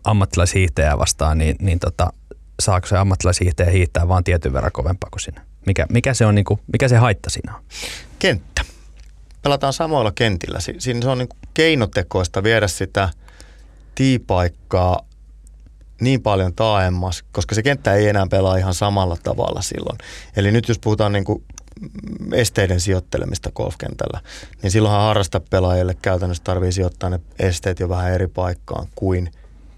[0.04, 2.14] ammattilaishiihtäjää vastaan, niin, niin tota,
[2.62, 5.42] saako se ammattilaishiihtäjä hiihtää vain tietyn verran kovempaa kuin sinä?
[5.66, 7.64] Mikä, mikä, se on, niin kuin, mikä se haitta siinä on?
[8.20, 8.62] Kenttä.
[9.42, 10.60] Pelataan samoilla kentillä.
[10.60, 13.10] Siinä se on niin keinotekoista viedä sitä
[13.96, 15.06] tiipaikkaa
[16.02, 19.98] niin paljon taaemmas, koska se kenttä ei enää pelaa ihan samalla tavalla silloin.
[20.36, 21.44] Eli nyt jos puhutaan niin kuin
[22.34, 24.22] esteiden sijoittelemista golfkentällä,
[24.62, 29.32] niin silloinhan harrastapelaajille käytännössä tarvii sijoittaa ne esteet jo vähän eri paikkaan kuin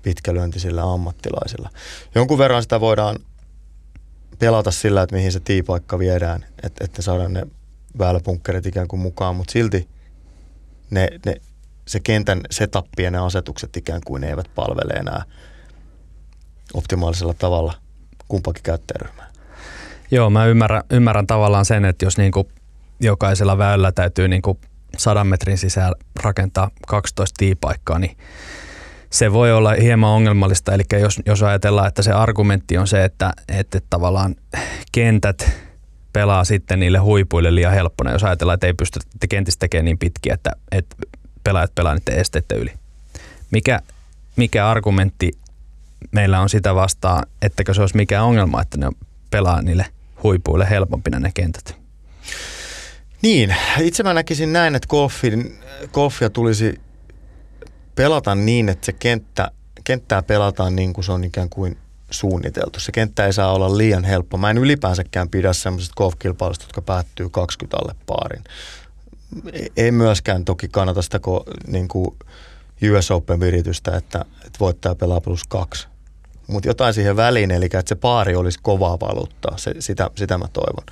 [0.03, 1.69] pitkälyöntisillä ammattilaisilla.
[2.15, 3.15] Jonkun verran sitä voidaan
[4.39, 7.43] pelata sillä, että mihin se tiipaikka viedään, että, että saadaan ne
[7.99, 9.87] väyläpunkkerit ikään kuin mukaan, mutta silti
[10.89, 11.35] ne, ne,
[11.87, 15.23] se kentän setup ja ne asetukset ikään kuin ne eivät palvele enää
[16.73, 17.73] optimaalisella tavalla
[18.27, 19.31] kumpakin käyttäjäryhmää.
[20.11, 22.51] Joo, mä ymmärrän, ymmärrän tavallaan sen, että jos niinku
[22.99, 24.59] jokaisella väylällä täytyy niinku
[24.97, 28.17] sadan metrin sisään rakentaa 12 tiipaikkaa, niin
[29.13, 30.73] se voi olla hieman ongelmallista.
[30.73, 34.35] Eli jos, jos ajatellaan, että se argumentti on se, että, että tavallaan
[34.91, 35.51] kentät
[36.13, 38.99] pelaa sitten niille huipuille liian helppona, jos ajatellaan, että ei pysty
[39.29, 40.95] kentistä tekemään niin pitkiä, että, että
[41.43, 42.73] pelaajat pelaa niiden esteiden yli.
[43.51, 43.79] Mikä,
[44.35, 45.31] mikä argumentti
[46.11, 48.89] meillä on sitä vastaan, ettäkö se olisi mikään ongelma, että ne
[49.29, 49.85] pelaa niille
[50.23, 51.75] huipuille helpompina ne kentät?
[53.21, 55.59] Niin, itse mä näkisin näin, että golfin,
[55.93, 56.81] golfia tulisi
[57.95, 59.51] pelata niin, että se kenttä,
[59.83, 61.77] kenttää pelataan niin kuin se on ikään kuin
[62.11, 62.79] suunniteltu.
[62.79, 64.37] Se kenttä ei saa olla liian helppo.
[64.37, 68.43] Mä en ylipäänsäkään pidä semmoisesta golfkilpailusta, jotka päättyy 20 alle paarin.
[69.77, 71.19] Ei myöskään toki kannata sitä
[71.67, 72.07] niin kuin
[72.97, 75.87] US Open viritystä, että, että voittaja pelaa plus kaksi.
[76.47, 80.47] Mutta jotain siihen väliin, eli että se paari olisi kovaa valuuttaa, se, sitä, sitä mä
[80.53, 80.83] toivon.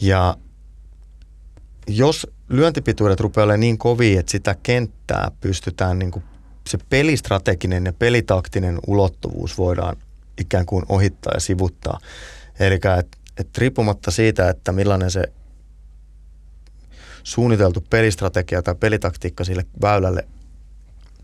[0.00, 0.36] Ja
[1.96, 6.24] jos lyöntipituudet rupeaa olemaan niin kovia, että sitä kenttää pystytään niin kuin
[6.66, 9.96] se pelistrateginen ja pelitaktinen ulottuvuus voidaan
[10.40, 11.98] ikään kuin ohittaa ja sivuttaa.
[12.60, 15.24] Eli että et riippumatta siitä, että millainen se
[17.22, 20.28] suunniteltu pelistrategia tai pelitaktiikka sille väylälle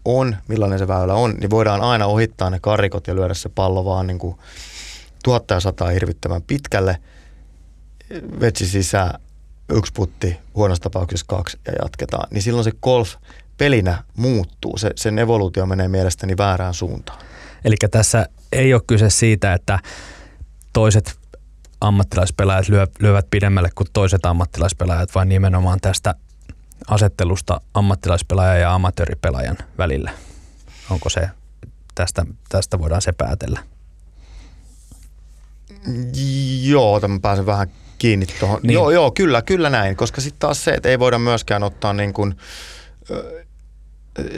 [0.04, 3.84] on, millainen se väylä on, niin voidaan aina ohittaa ne karikot ja lyödä se pallo
[3.84, 4.36] vaan niin kuin
[5.24, 6.96] tuottaja sataa hirvittävän pitkälle,
[8.40, 9.20] vetsi sisään
[9.70, 13.14] yksi putti, huonossa tapauksessa kaksi ja jatketaan, niin silloin se golf
[13.58, 14.78] pelinä muuttuu.
[14.78, 17.18] Se, sen evoluutio menee mielestäni väärään suuntaan.
[17.64, 19.78] Eli tässä ei ole kyse siitä, että
[20.72, 21.18] toiset
[21.80, 26.14] ammattilaispelaajat lyö, lyövät pidemmälle kuin toiset ammattilaispelaajat, vaan nimenomaan tästä
[26.88, 30.10] asettelusta ammattilaispelaajan ja amatööripelaajan välillä.
[30.90, 31.28] Onko se,
[31.94, 33.60] tästä, tästä voidaan se päätellä?
[36.62, 38.60] Joo, mä pääsen vähän kiinni tuohon.
[38.62, 38.74] Niin.
[38.74, 42.12] Joo, joo, kyllä, kyllä näin, koska sitten taas se, että ei voida myöskään ottaa niin
[42.12, 42.34] kuin,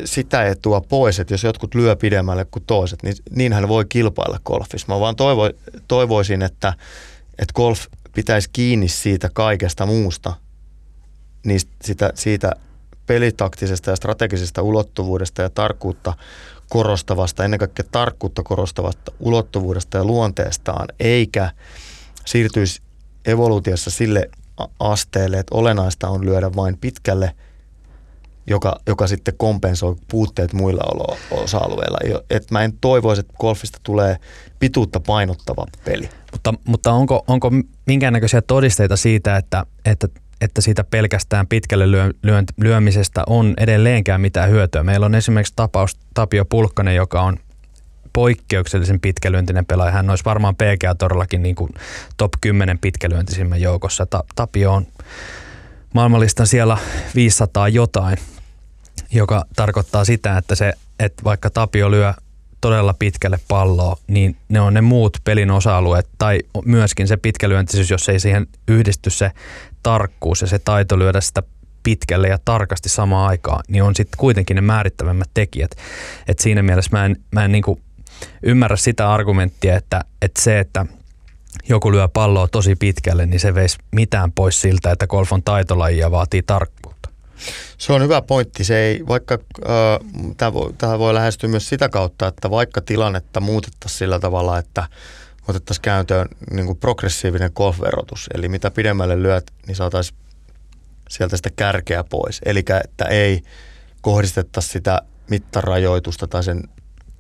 [0.05, 4.87] sitä etua pois, että jos jotkut lyö pidemmälle kuin toiset, niin niinhän voi kilpailla golfissa.
[4.89, 5.51] Mä vaan toivo,
[5.89, 6.73] toivoisin, että,
[7.39, 10.35] että golf pitäisi kiinni siitä kaikesta muusta,
[11.47, 12.53] niin sitä, siitä
[13.07, 16.15] pelitaktisesta ja strategisesta ulottuvuudesta ja tarkkuutta
[16.69, 21.51] korostavasta, ennen kaikkea tarkkuutta korostavasta ulottuvuudesta ja luonteestaan, eikä
[22.27, 22.83] siirtyisi
[23.29, 24.31] evoluutiossa sille
[24.81, 27.35] asteelle, että olennaista on lyödä vain pitkälle,
[28.47, 32.23] joka, joka sitten kompensoi puutteet muilla osa-alueilla.
[32.31, 34.17] Et mä en toivoisi, että golfista tulee
[34.59, 36.09] pituutta painottava peli.
[36.33, 37.51] Mutta, mutta onko, onko
[37.87, 40.09] minkäännäköisiä todisteita siitä, että, että
[40.41, 44.83] että siitä pelkästään pitkälle lyö, lyö, lyömisestä on edelleenkään mitään hyötyä.
[44.83, 47.37] Meillä on esimerkiksi tapaus Tapio Pulkkonen, joka on
[48.19, 49.93] poikkeuksellisen pitkälyöntinen pelaaja.
[49.93, 51.71] Hän olisi varmaan PGA-todellakin niin kuin
[52.17, 54.07] top 10 pitkälyöntisimmän joukossa.
[54.07, 54.87] Ta- Tapio on
[55.95, 56.79] maailmanlistan siellä
[57.15, 58.19] 500 jotain,
[59.13, 62.15] joka tarkoittaa sitä, että, se, että vaikka Tapio lyö
[62.61, 68.09] todella pitkälle palloa, niin ne on ne muut pelin osa-alueet tai myöskin se pitkälyöntisyys, jos
[68.09, 69.31] ei siihen yhdisty se
[69.83, 71.43] tarkkuus ja se taito lyödä sitä
[71.83, 75.71] pitkälle ja tarkasti samaan aikaan, niin on sitten kuitenkin ne määrittävämmät tekijät.
[76.29, 77.81] Et siinä mielessä mä en, mä en niinku
[78.43, 80.87] ymmärrä sitä argumenttia, että, että se, että
[81.69, 85.99] joku lyö palloa tosi pitkälle, niin se veisi mitään pois siltä, että golf on taitolaji
[85.99, 87.09] ja vaatii tarkkuutta.
[87.79, 88.65] Se on hyvä pointti.
[88.65, 93.99] Se ei, vaikka äh, tämä voi, voi lähestyä myös sitä kautta, että vaikka tilannetta muutettaisiin
[93.99, 94.87] sillä tavalla, että
[95.49, 98.29] otettaisiin käyntöön niin kuin progressiivinen golfverotus.
[98.35, 100.19] Eli mitä pidemmälle lyöt, niin saataisiin
[101.09, 102.41] sieltä sitä kärkeä pois.
[102.45, 103.43] Eli että ei
[104.01, 106.63] kohdistettaisi sitä mittarajoitusta tai sen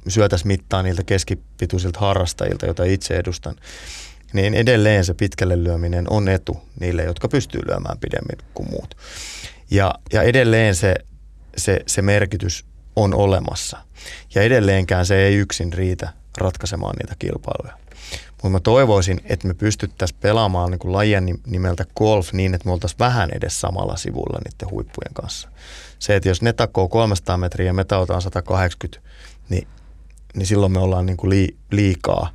[0.08, 3.56] syötäisi mittaa niiltä keskipituisilta harrastajilta, joita itse edustan,
[4.32, 8.96] niin edelleen se pitkälle lyöminen on etu niille, jotka pystyy lyömään pidemmin kuin muut.
[9.70, 10.94] Ja, ja edelleen se,
[11.56, 12.64] se, se merkitys
[12.96, 13.78] on olemassa.
[14.34, 17.78] Ja edelleenkään se ei yksin riitä ratkaisemaan niitä kilpailuja.
[18.30, 22.98] Mutta mä toivoisin, että me pystyttäisiin pelaamaan niin lajien nimeltä golf niin, että me oltaisiin
[22.98, 25.48] vähän edes samalla sivulla niiden huippujen kanssa.
[25.98, 29.10] Se, että jos ne takoo 300 metriä ja me tautaan 180,
[29.48, 29.68] niin,
[30.34, 32.30] niin silloin me ollaan niin kuin lii, liikaa,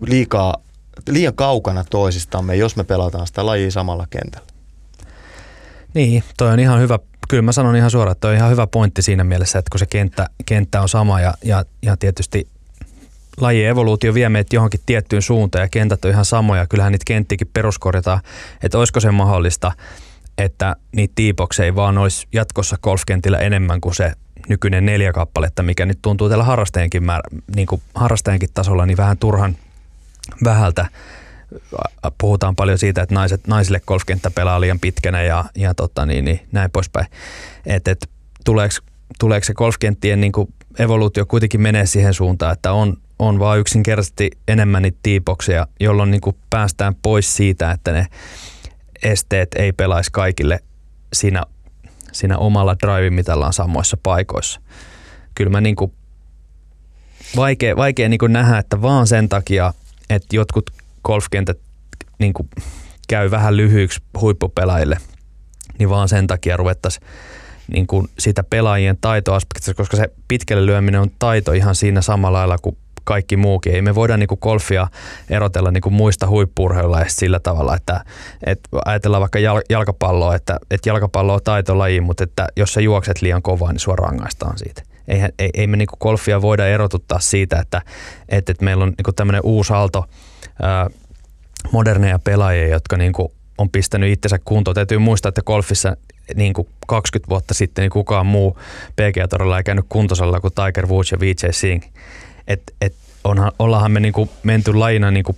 [0.00, 0.56] liikaa,
[1.08, 4.46] liian kaukana toisistamme, jos me pelataan sitä lajia samalla kentällä.
[5.94, 6.98] Niin, toi on ihan hyvä.
[7.28, 9.78] Kyllä mä sanon ihan suoraan, että toi on ihan hyvä pointti siinä mielessä, että kun
[9.78, 12.48] se kenttä, kenttä on sama ja, ja, ja tietysti
[13.40, 16.66] lajien evoluutio vie meitä johonkin tiettyyn suuntaan ja kentät on ihan samoja.
[16.66, 18.20] Kyllähän niitä kenttiäkin peruskorjataan,
[18.62, 19.72] että olisiko se mahdollista,
[20.44, 24.12] että niitä tiipokseja ei vaan olisi jatkossa golfkentillä enemmän kuin se
[24.48, 27.22] nykyinen neljä kappaletta, mikä nyt tuntuu tällä harrastajankin, määrä,
[27.56, 29.56] niin kuin harrastajankin tasolla niin vähän turhan
[30.44, 30.86] vähältä.
[32.18, 36.40] Puhutaan paljon siitä, että naiset, naisille golfkenttä pelaa liian pitkänä ja, ja tota niin, niin,
[36.52, 37.06] näin poispäin.
[37.66, 38.10] Että et,
[38.44, 38.74] tuleeko,
[39.18, 44.30] tuleeko se golfkenttien niin kuin evoluutio kuitenkin menee siihen suuntaan, että on, on vaan yksinkertaisesti
[44.48, 48.06] enemmän niitä tiipoksia, jolloin niin kuin päästään pois siitä, että ne
[49.02, 50.60] esteet ei pelaisi kaikille
[51.12, 51.42] siinä,
[52.12, 54.60] siinä omalla drive-mitallaan samoissa paikoissa.
[55.34, 55.92] Kyllä mä niin kuin
[57.36, 59.74] vaikea, vaikea niin kuin nähdä, että vaan sen takia,
[60.10, 60.70] että jotkut
[61.04, 61.58] golfkentät
[62.18, 62.48] niin kuin
[63.08, 64.96] käy vähän lyhyiksi huippupelaajille,
[65.78, 67.06] niin vaan sen takia ruvettaisiin
[67.72, 72.58] niin kuin sitä pelaajien taitoaspektista, koska se pitkälle lyöminen on taito ihan siinä samalla lailla
[72.58, 73.74] kuin kaikki muukin.
[73.74, 74.86] Ei me voida niin kuin golfia
[75.30, 78.04] erotella niin kuin muista huippurheilla sillä tavalla, että,
[78.46, 79.38] että ajatellaan vaikka
[79.70, 83.96] jalkapalloa, että, että jalkapallo on taitolaji, mutta että jos sä juokset liian kovaa, niin sua
[83.96, 84.82] rangaistaan siitä.
[85.08, 87.82] Eihän, ei, ei me niin kuin golfia voida erotuttaa siitä, että,
[88.28, 90.04] että, että meillä on niin tämmöinen uusi aalto
[90.62, 90.90] ää,
[91.72, 94.74] moderneja pelaajia, jotka niin kuin on pistänyt itsensä kuntoon.
[94.74, 95.96] Täytyy muistaa, että golfissa
[96.34, 98.58] niin kuin 20 vuotta sitten niin kukaan muu
[98.96, 101.86] PGA-torilla ei käynyt kuntosalla kuin Tiger Woods ja Vijay Singh.
[102.46, 105.36] Et, et onhan, ollaanhan me niin kuin menty lajina niin kuin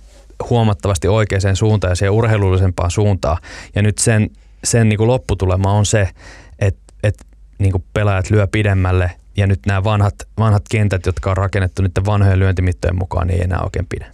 [0.49, 3.37] huomattavasti oikeaan suuntaan ja siihen urheilullisempaan suuntaan.
[3.75, 4.29] Ja nyt sen,
[4.63, 6.09] sen niin kuin lopputulema on se,
[6.59, 7.25] että, että
[7.57, 11.91] niin kuin pelaajat lyö pidemmälle ja nyt nämä vanhat, vanhat kentät, jotka on rakennettu nyt
[12.05, 14.05] vanhojen lyöntimittojen mukaan, niin ei enää oikein pidä.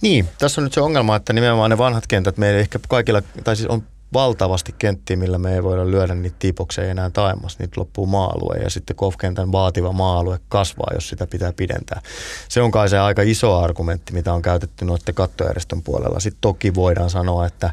[0.00, 3.56] Niin, tässä on nyt se ongelma, että nimenomaan ne vanhat kentät, meillä ehkä kaikilla, tai
[3.56, 3.82] siis on
[4.14, 7.58] valtavasti kenttiä, millä me ei voida lyödä niitä tiipoksia enää taimassa.
[7.60, 12.00] Niitä loppuu maa-alue ja sitten golfkentän vaativa maa-alue kasvaa, jos sitä pitää pidentää.
[12.48, 16.20] Se on kai se aika iso argumentti, mitä on käytetty noiden kattojärjestön puolella.
[16.20, 17.70] Sitten toki voidaan sanoa, että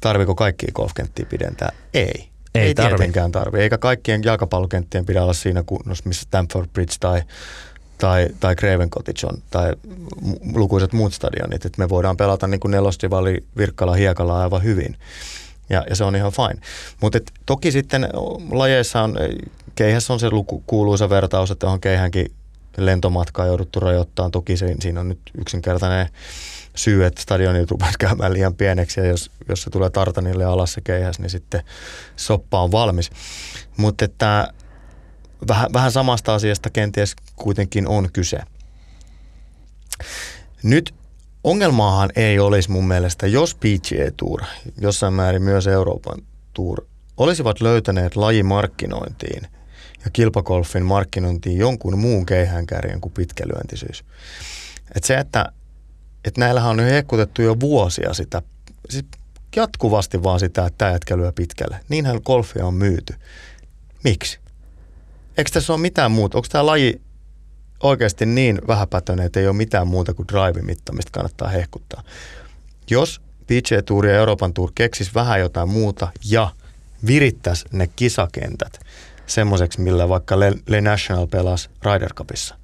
[0.00, 1.72] tarviko kaikki golfkenttiä pidentää?
[1.94, 2.28] Ei.
[2.54, 2.96] Ei, ei tarvi.
[2.96, 3.60] tietenkään tarvi.
[3.60, 7.22] Eikä kaikkien jalkapallokenttien pidä olla siinä kunnossa, missä Stamford Bridge tai
[7.98, 9.72] tai, tai Craven Cottage on, tai
[10.54, 14.96] lukuisat muut stadionit, että me voidaan pelata niin kuin Nelostivali Virkkala Hiekalla aivan hyvin.
[15.68, 16.62] Ja, ja se on ihan fine.
[17.00, 18.08] Mutta toki sitten
[18.50, 19.16] lajeissa on,
[19.74, 22.32] keihässä on se luku, kuuluisa vertaus, että on keihänkin
[22.76, 24.30] lentomatkaa jouduttu rajoittamaan.
[24.30, 26.08] Toki se, siinä on nyt yksinkertainen
[26.74, 30.80] syy, että stadionit rupesi käymään liian pieneksi ja jos, jos se tulee tartanille alas se
[30.80, 31.62] keihäs, niin sitten
[32.16, 33.10] soppa on valmis.
[33.76, 34.52] Mutta että
[35.48, 38.38] vähän, vähän samasta asiasta kenties kuitenkin on kyse.
[40.62, 40.94] Nyt
[41.46, 44.40] ongelmaahan ei olisi mun mielestä, jos PGA Tour,
[44.80, 46.22] jossain määrin myös Euroopan
[46.54, 46.84] Tour,
[47.16, 49.42] olisivat löytäneet lajimarkkinointiin
[50.04, 54.04] ja kilpakolfin markkinointiin jonkun muun keihäänkärjen kuin pitkälyöntisyys.
[54.94, 55.52] Et se, että
[56.24, 58.42] et näillähän on hekkutettu jo vuosia sitä,
[58.88, 59.04] siis
[59.56, 61.80] jatkuvasti vaan sitä, että tämä jätkä lyö pitkälle.
[61.88, 63.14] Niinhän golfia on myyty.
[64.04, 64.38] Miksi?
[65.36, 66.38] Eikö tässä ole mitään muuta?
[66.38, 67.00] Onko tämä laji
[67.82, 72.02] oikeasti niin vähäpätöinen, että ei ole mitään muuta kuin drive-mitta, mistä kannattaa hehkuttaa?
[72.90, 76.50] Jos PGA Tour ja Euroopan Tour keksis vähän jotain muuta ja
[77.06, 78.80] virittäisi ne kisakentät
[79.26, 82.54] semmoiseksi, millä vaikka Le, Le National pelasi Ryder Cupissa,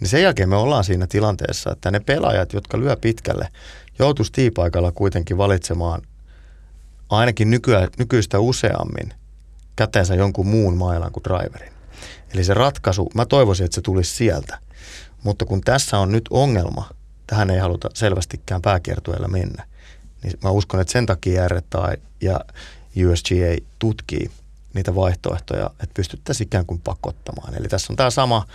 [0.00, 3.48] niin sen jälkeen me ollaan siinä tilanteessa, että ne pelaajat, jotka lyö pitkälle,
[3.98, 6.02] joutuisi tiipaikalla kuitenkin valitsemaan
[7.10, 9.14] ainakin nykyä, nykyistä useammin–
[9.76, 11.73] käteensä jonkun muun mailan kuin driverin.
[12.34, 14.58] Eli se ratkaisu, mä toivoisin, että se tulisi sieltä.
[15.22, 16.88] Mutta kun tässä on nyt ongelma,
[17.26, 19.66] tähän ei haluta selvästikään pääkiertueella mennä,
[20.22, 22.40] niin mä uskon, että sen takia R tai ja
[23.06, 24.30] USGA tutkii
[24.74, 27.54] niitä vaihtoehtoja, että pystyttäisiin ikään kuin pakottamaan.
[27.54, 28.46] Eli tässä on tämä sama,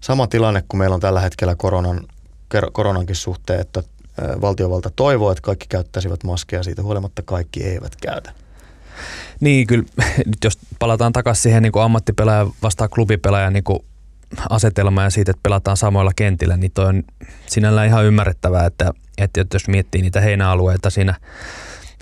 [0.00, 2.06] sama tilanne, kun meillä on tällä hetkellä koronan,
[2.72, 3.82] koronankin suhteen, että
[4.40, 8.32] valtiovalta toivoo, että kaikki käyttäisivät maskeja, siitä huolimatta kaikki eivät käytä.
[9.40, 9.84] Niin, kyllä
[10.26, 13.64] nyt jos palataan takaisin siihen niin ammattipelaaja vastaan klubipelaaja niin
[14.50, 17.02] asetelma ja siitä, että pelataan samoilla kentillä, niin toi on
[17.46, 21.14] sinällään ihan ymmärrettävää, että, että jos miettii niitä heinäalueita siinä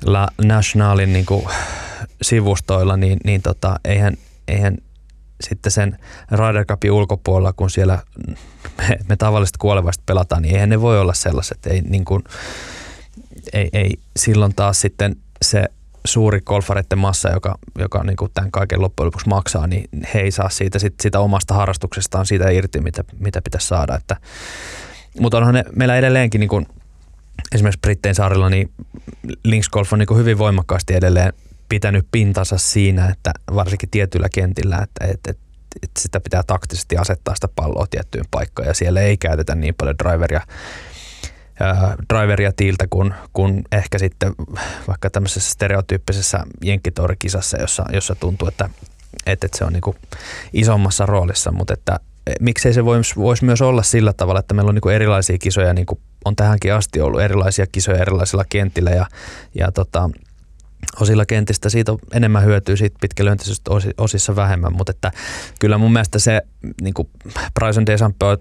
[0.05, 1.47] La Nationalin niin kuin
[2.23, 4.17] sivustoilla, niin, niin tota, eihän,
[4.49, 4.79] eihän
[5.41, 5.99] sitten sen
[6.31, 7.99] Ryder Cupin ulkopuolella, kun siellä
[8.79, 11.67] me, me tavallisesti kuolevasti pelataan, niin eihän ne voi olla sellaiset.
[11.67, 12.25] Ei, niin kuin,
[13.53, 15.65] ei, ei silloin taas sitten se
[16.07, 20.31] suuri golfareiden massa, joka, joka niin kuin tämän kaiken loppujen lopuksi maksaa, niin he ei
[20.31, 23.95] saa siitä sit, sitä omasta harrastuksestaan siitä irti, mitä, mitä pitäisi saada.
[23.95, 24.17] Että,
[25.21, 26.67] mutta onhan ne, meillä edelleenkin niin kuin,
[27.55, 28.71] esimerkiksi Brittein saarilla, niin
[29.45, 31.33] Links Golf on niin kuin hyvin voimakkaasti edelleen
[31.69, 35.43] pitänyt pintansa siinä, että varsinkin tietyillä kentillä, että, että, että,
[35.83, 39.99] että sitä pitää taktisesti asettaa sitä palloa tiettyyn paikkaan ja siellä ei käytetä niin paljon
[39.99, 40.41] driveria
[42.15, 44.33] driveria tiiltä kuin, kuin ehkä sitten
[44.89, 48.71] vaikka tämmöisessä stereotyyppisessä jenkkitorikisassa, jossa, jossa tuntuu, että,
[49.27, 49.97] että, että se on niin kuin
[50.53, 54.69] isommassa roolissa, mutta että e, miksei se voisi vois myös olla sillä tavalla, että meillä
[54.69, 59.07] on niin erilaisia kisoja, niin kuin on tähänkin asti ollut erilaisia kisoja erilaisilla kentillä ja,
[59.55, 60.11] ja tota,
[61.01, 65.13] osilla kentistä siitä on enemmän hyötyä, siitä pitkälyöntisestä osissa vähemmän, mutta että
[65.61, 66.43] kyllä mun mielestä se
[66.83, 67.09] niin kuin
[67.55, 68.37] Bryson DeChambeau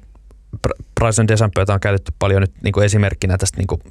[1.04, 3.82] Bryson DeChambeauta on käytetty paljon nyt niin kuin esimerkkinä tästä niin kuin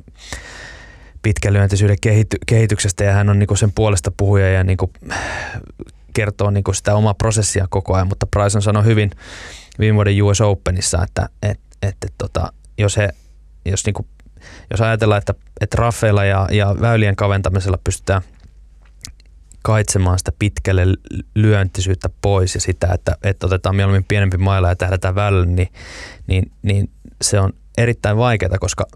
[1.23, 4.93] pitkälyöntisyyden kehity, kehityksestä ja hän on niin kuin sen puolesta puhuja ja niin kuin
[6.15, 9.11] kertoo niin kuin sitä omaa prosessia koko ajan, mutta Bryson sanoi hyvin
[9.79, 13.09] viime vuoden US Openissa, että et, et, et, tota, jos, he,
[13.65, 14.07] jos, niin kuin,
[14.71, 18.23] jos ajatellaan, että, että raffeilla ja, ja väylien kaventamisella pystytään–
[19.63, 20.87] kaitsemaan sitä pitkälle
[21.35, 25.69] lyöntisyyttä pois ja sitä, että, että otetaan mieluummin pienempi maila ja tähdätään väylälle, niin,
[26.27, 26.91] niin, niin
[27.23, 28.87] se on erittäin vaikeaa, koska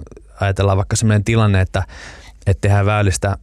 [0.41, 1.83] ajatellaan vaikka sellainen tilanne, että,
[2.47, 3.37] että tehdään väylistä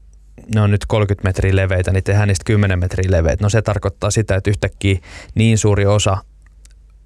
[0.56, 3.44] ne on nyt 30 metriä leveitä, niin tehdään niistä 10 metriä leveitä.
[3.44, 5.00] No se tarkoittaa sitä, että yhtäkkiä
[5.36, 6.18] niin suuri osa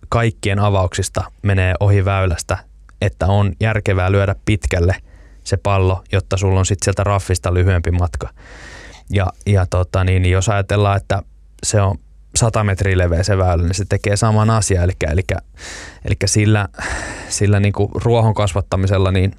[0.10, 2.58] kaikkien avauksista menee ohi väylästä,
[3.02, 4.96] että on järkevää lyödä pitkälle
[5.44, 8.30] se pallo, jotta sulla on sitten sieltä raffista lyhyempi matka.
[9.10, 11.24] Ja, ja tota, niin, niin jos ajatellaan, että
[11.64, 11.98] se on
[12.36, 14.84] 100 metriä leveä se väylä, niin se tekee saman asian.
[14.84, 15.22] Eli, eli,
[16.06, 16.68] eli sillä,
[17.30, 19.36] sillä niin kuin ruohon kasvattamisella, niin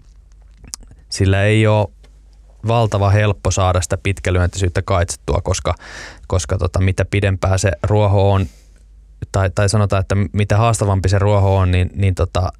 [1.09, 1.89] sillä ei ole
[2.67, 5.75] valtava helppo saada sitä pitkälyöntisyyttä kaitsettua, koska,
[6.27, 8.47] koska tota, mitä pidempää se ruoho on,
[9.33, 12.53] tai, tai sanotaan, että mitä haastavampi se ruoho on, niin, niin tota,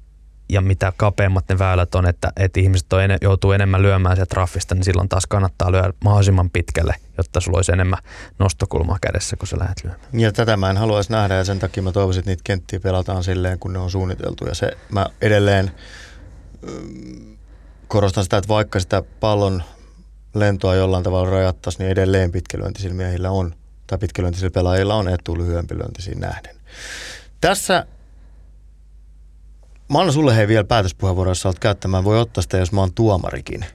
[0.49, 4.75] ja mitä kapeammat ne väylät on, että, että ihmiset on joutuu enemmän lyömään sieltä raffista,
[4.75, 7.99] niin silloin taas kannattaa lyödä mahdollisimman pitkälle, jotta sulla olisi enemmän
[8.39, 10.07] nostokulmaa kädessä, kun sä lähdet lyömään.
[10.13, 13.23] Ja tätä mä en haluaisi nähdä ja sen takia mä toivoisin, että niitä kenttiä pelataan
[13.23, 14.45] silleen, kun ne on suunniteltu.
[14.45, 15.71] Ja se mä edelleen
[16.61, 17.37] mm,
[17.87, 19.63] korostan sitä, että vaikka sitä pallon
[20.33, 23.55] lentoa jollain tavalla rajattaisiin, niin edelleen pitkälyöntisillä miehillä on,
[23.87, 26.55] tai pitkälyöntisillä pelaajilla on etu lyhyempi lyöntisiin nähden.
[27.41, 27.85] Tässä
[29.89, 32.03] Mä annan sulle hei vielä päätöspuheenvuoro, jos olet käyttämään.
[32.03, 33.65] Voi ottaa sitä, jos mä oon tuomarikin.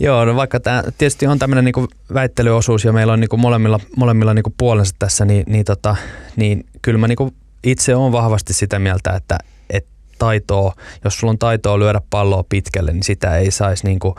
[0.00, 4.34] Joo, no vaikka tämä tietysti on tämmöinen niinku väittelyosuus ja meillä on niinku molemmilla, molemmilla
[4.34, 5.96] niinku puolensa tässä, niin, niin, tota,
[6.36, 7.34] niin kyllä mä niinku
[7.64, 9.38] itse olen vahvasti sitä mieltä, että,
[9.70, 10.72] että taitoa,
[11.04, 14.16] jos sulla on taitoa lyödä palloa pitkälle, niin sitä ei saisi niinku,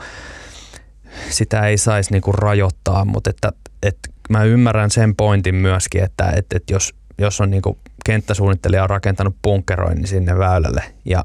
[1.30, 3.52] sitä ei saisi niinku rajoittaa, mutta että,
[3.82, 8.90] että mä ymmärrän sen pointin myöskin, että, että, että jos, jos on niinku kenttäsuunnittelija on
[8.90, 11.24] rakentanut punkkeroinnin sinne väylälle ja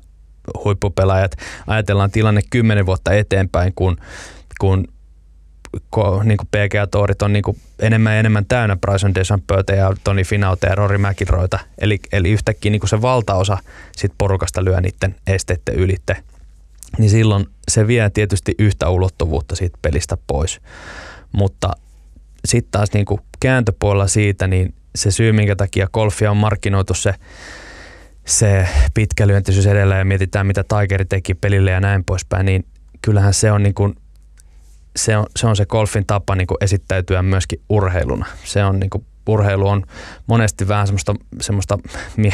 [0.64, 1.32] huippupelaajat,
[1.68, 3.98] ajatellaan tilanne kymmenen vuotta eteenpäin, kun,
[4.60, 4.88] kun
[6.24, 10.68] niin kuin PGA-toorit on niin kuin enemmän ja enemmän täynnä Bryson DeChambeauta ja Toni Finauta
[10.68, 11.60] ja Rory McIlroyta.
[11.78, 13.58] Eli, eli yhtäkkiä niin kuin se valtaosa
[13.96, 16.18] sit porukasta lyö niiden esteiden ylitte.
[16.98, 20.62] Niin silloin se vie tietysti yhtä ulottuvuutta siitä pelistä pois.
[21.32, 21.72] Mutta
[22.46, 27.16] sitten taas niin kuin kääntöpuolella siitä, niin se syy, minkä takia golfia on markkinoitu se,
[28.26, 32.66] se pitkälyöntisyys edelleen ja mietitään, mitä Tigeri teki pelille ja näin poispäin, niin
[33.02, 33.96] kyllähän se on niin kuin,
[34.96, 38.26] se on, se on se golfin tapa niin kuin esittäytyä myöskin urheiluna.
[38.44, 39.84] Se on niin kuin, urheilu on
[40.28, 41.78] monesti vähän semmoista, semmoista
[42.18, 42.34] mie,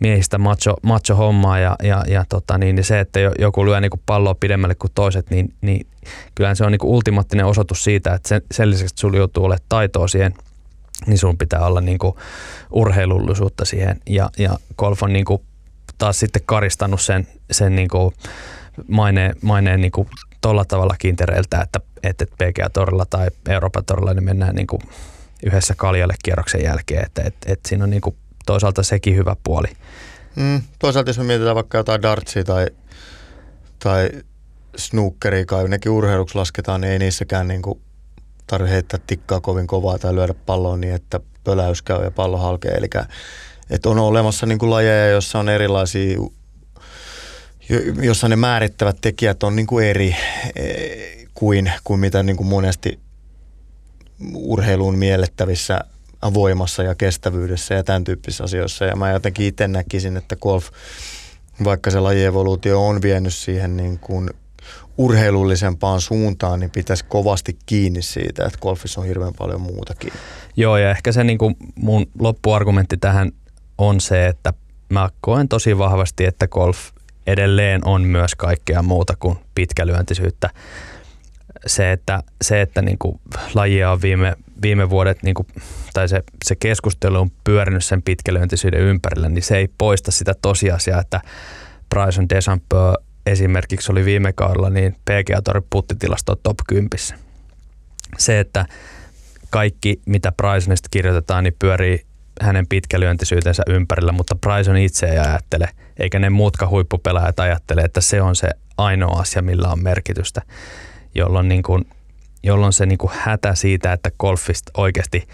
[0.00, 3.90] miehistä macho, macho hommaa ja, ja, ja tota, niin, niin se, että joku lyö niin
[3.90, 5.86] kuin palloa pidemmälle kuin toiset, niin, niin
[6.34, 9.66] kyllähän se on niin kuin ultimaattinen osoitus siitä, että sen, sen lisäksi, sulla joutuu olemaan
[9.68, 10.34] taitoa siihen–
[11.06, 12.14] niin sun pitää olla niin kuin
[12.70, 14.00] urheilullisuutta siihen.
[14.06, 15.42] Ja, ja golf on niin kuin
[15.98, 18.14] taas sitten karistanut sen, sen niin kuin
[18.88, 20.08] maineen, maineen niin kuin
[20.40, 24.80] tolla tavalla kintereiltä, että, että PGA-torilla tai Euroopan torilla niin mennään niin kuin
[25.46, 29.68] yhdessä kaljalle kierroksen jälkeen, että, että, että siinä on niin kuin toisaalta sekin hyvä puoli.
[30.36, 32.66] Mm, toisaalta jos me mietitään vaikka jotain dartsia tai,
[33.78, 34.10] tai
[34.76, 37.80] snookeria, kai nekin urheiluksi lasketaan, niin ei niissäkään niin kuin
[38.50, 42.72] tarvitse heittää tikkaa kovin kovaa tai lyödä palloon niin, että pöläys käy ja pallo halkee.
[42.72, 42.88] Eli
[43.70, 46.18] että on olemassa niin kuin lajeja, joissa on erilaisia,
[48.02, 50.16] jossa ne määrittävät tekijät on niin kuin eri
[50.56, 50.66] e,
[51.34, 52.98] kuin, kuin mitä niin kuin monesti
[54.34, 55.80] urheiluun miellettävissä
[56.34, 58.84] voimassa ja kestävyydessä ja tämän tyyppisissä asioissa.
[58.84, 60.68] Ja mä jotenkin itse näkisin, että golf,
[61.64, 64.30] vaikka se lajievoluutio on vienyt siihen niin kuin
[65.00, 70.12] urheilullisempaan suuntaan, niin pitäisi kovasti kiinni siitä, että golfissa on hirveän paljon muutakin.
[70.56, 73.32] Joo, ja ehkä se niin kuin mun loppuargumentti tähän
[73.78, 74.52] on se, että
[74.88, 76.78] mä koen tosi vahvasti, että golf
[77.26, 80.50] edelleen on myös kaikkea muuta kuin pitkälyöntisyyttä.
[81.66, 83.20] Se, että, se, että niin kuin
[83.54, 85.46] lajia on viime, viime vuodet, niin kuin,
[85.92, 91.00] tai se, se keskustelu on pyörinyt sen pitkälyöntisyyden ympärillä, niin se ei poista sitä tosiasiaa,
[91.00, 91.20] että
[91.94, 92.94] Bryson DeChambeau
[93.26, 96.90] esimerkiksi oli viime kaudella, niin PGA Torin puttitilasto top 10.
[98.18, 98.66] Se, että
[99.50, 102.04] kaikki mitä Brysonista kirjoitetaan, niin pyörii
[102.40, 105.68] hänen pitkälyöntisyytensä ympärillä, mutta Bryson itse ei ajattele,
[105.98, 110.42] eikä ne muutkaan huippupelaajat ajattele, että se on se ainoa asia, millä on merkitystä,
[111.14, 111.84] jolloin, niin kuin,
[112.42, 115.28] jolloin se niin kuin hätä siitä, että golfista oikeasti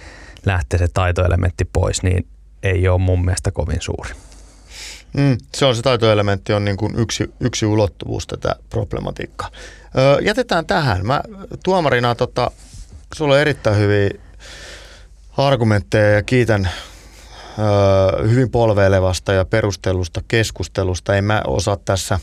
[0.47, 2.27] lähtee se taitoelementti pois, niin
[2.63, 4.11] ei ole mun mielestä kovin suuri.
[5.17, 9.51] Mm, se on se taitoelementti, on niin kuin yksi, yksi ulottuvuus tätä problematiikkaa.
[9.99, 11.07] Öö, jätetään tähän.
[11.07, 11.21] Mä
[11.65, 12.51] tuomarina, tota,
[13.15, 14.11] sulla on erittäin hyviä
[15.37, 16.71] argumentteja ja kiitän
[17.59, 21.17] öö, hyvin polveilevasta ja perustellusta keskustelusta.
[21.17, 22.21] En mä osaa tässä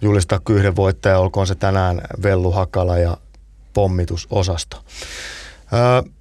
[0.00, 3.16] julistaa yhden voittaja, olkoon se tänään Vellu Hakala ja
[3.74, 4.84] pommitusosasto.
[5.72, 6.12] Öö,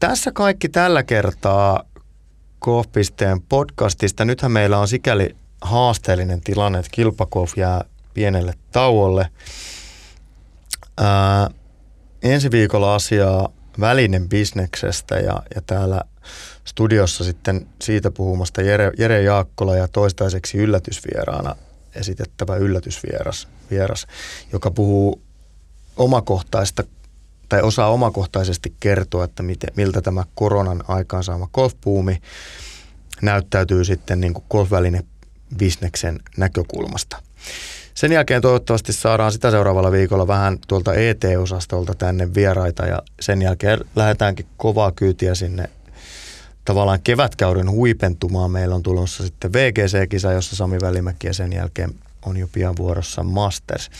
[0.00, 1.84] tässä kaikki tällä kertaa.
[2.62, 4.24] Golf.pisteen podcastista.
[4.24, 7.84] Nythän meillä on sikäli haasteellinen tilanne, että kilpakoof jää
[8.14, 9.28] pienelle tauolle.
[10.98, 11.50] Ää,
[12.22, 13.48] ensi viikolla asiaa
[13.80, 16.00] välinen bisneksestä ja, ja täällä
[16.64, 21.56] studiossa sitten siitä puhumasta Jere, Jere Jaakkola ja toistaiseksi yllätysvieraana
[21.94, 24.06] esitettävä yllätysvieras, vieras,
[24.52, 25.22] joka puhuu
[25.96, 26.84] omakohtaista
[27.52, 32.22] tai osaa omakohtaisesti kertoa, että miten, miltä tämä koronan aikaansaama golfpuumi
[33.22, 35.04] näyttäytyy sitten niin kuin golfväline
[35.58, 37.22] bisneksen näkökulmasta.
[37.94, 43.78] Sen jälkeen toivottavasti saadaan sitä seuraavalla viikolla vähän tuolta ET-osastolta tänne vieraita ja sen jälkeen
[43.96, 45.70] lähdetäänkin kovaa kyytiä sinne
[46.64, 48.50] tavallaan kevätkäyden huipentumaan.
[48.50, 51.94] Meillä on tulossa sitten VGC-kisa, jossa Sami Välimäki ja sen jälkeen
[52.26, 53.90] on jo pian vuorossa Masters.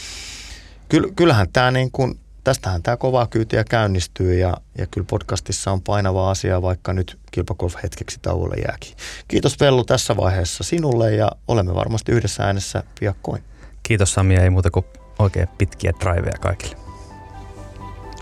[0.89, 5.83] Kyll, kyllähän tämä niin kuin, tästähän tämä kovaa kyytiä käynnistyy ja, ja kyllä podcastissa on
[5.83, 8.97] painava asia, vaikka nyt kilpagolf hetkeksi tauolle jääkin.
[9.29, 13.45] Kiitos Vellu tässä vaiheessa sinulle ja olemme varmasti yhdessä äänessä piakkoin.
[13.83, 14.87] Kiitos Sami, ei muuta kuin
[15.19, 16.77] oikein pitkiä driveja kaikille.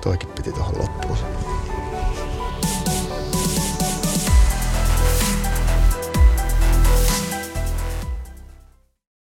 [0.02, 1.18] Toikin piti tuohon loppuun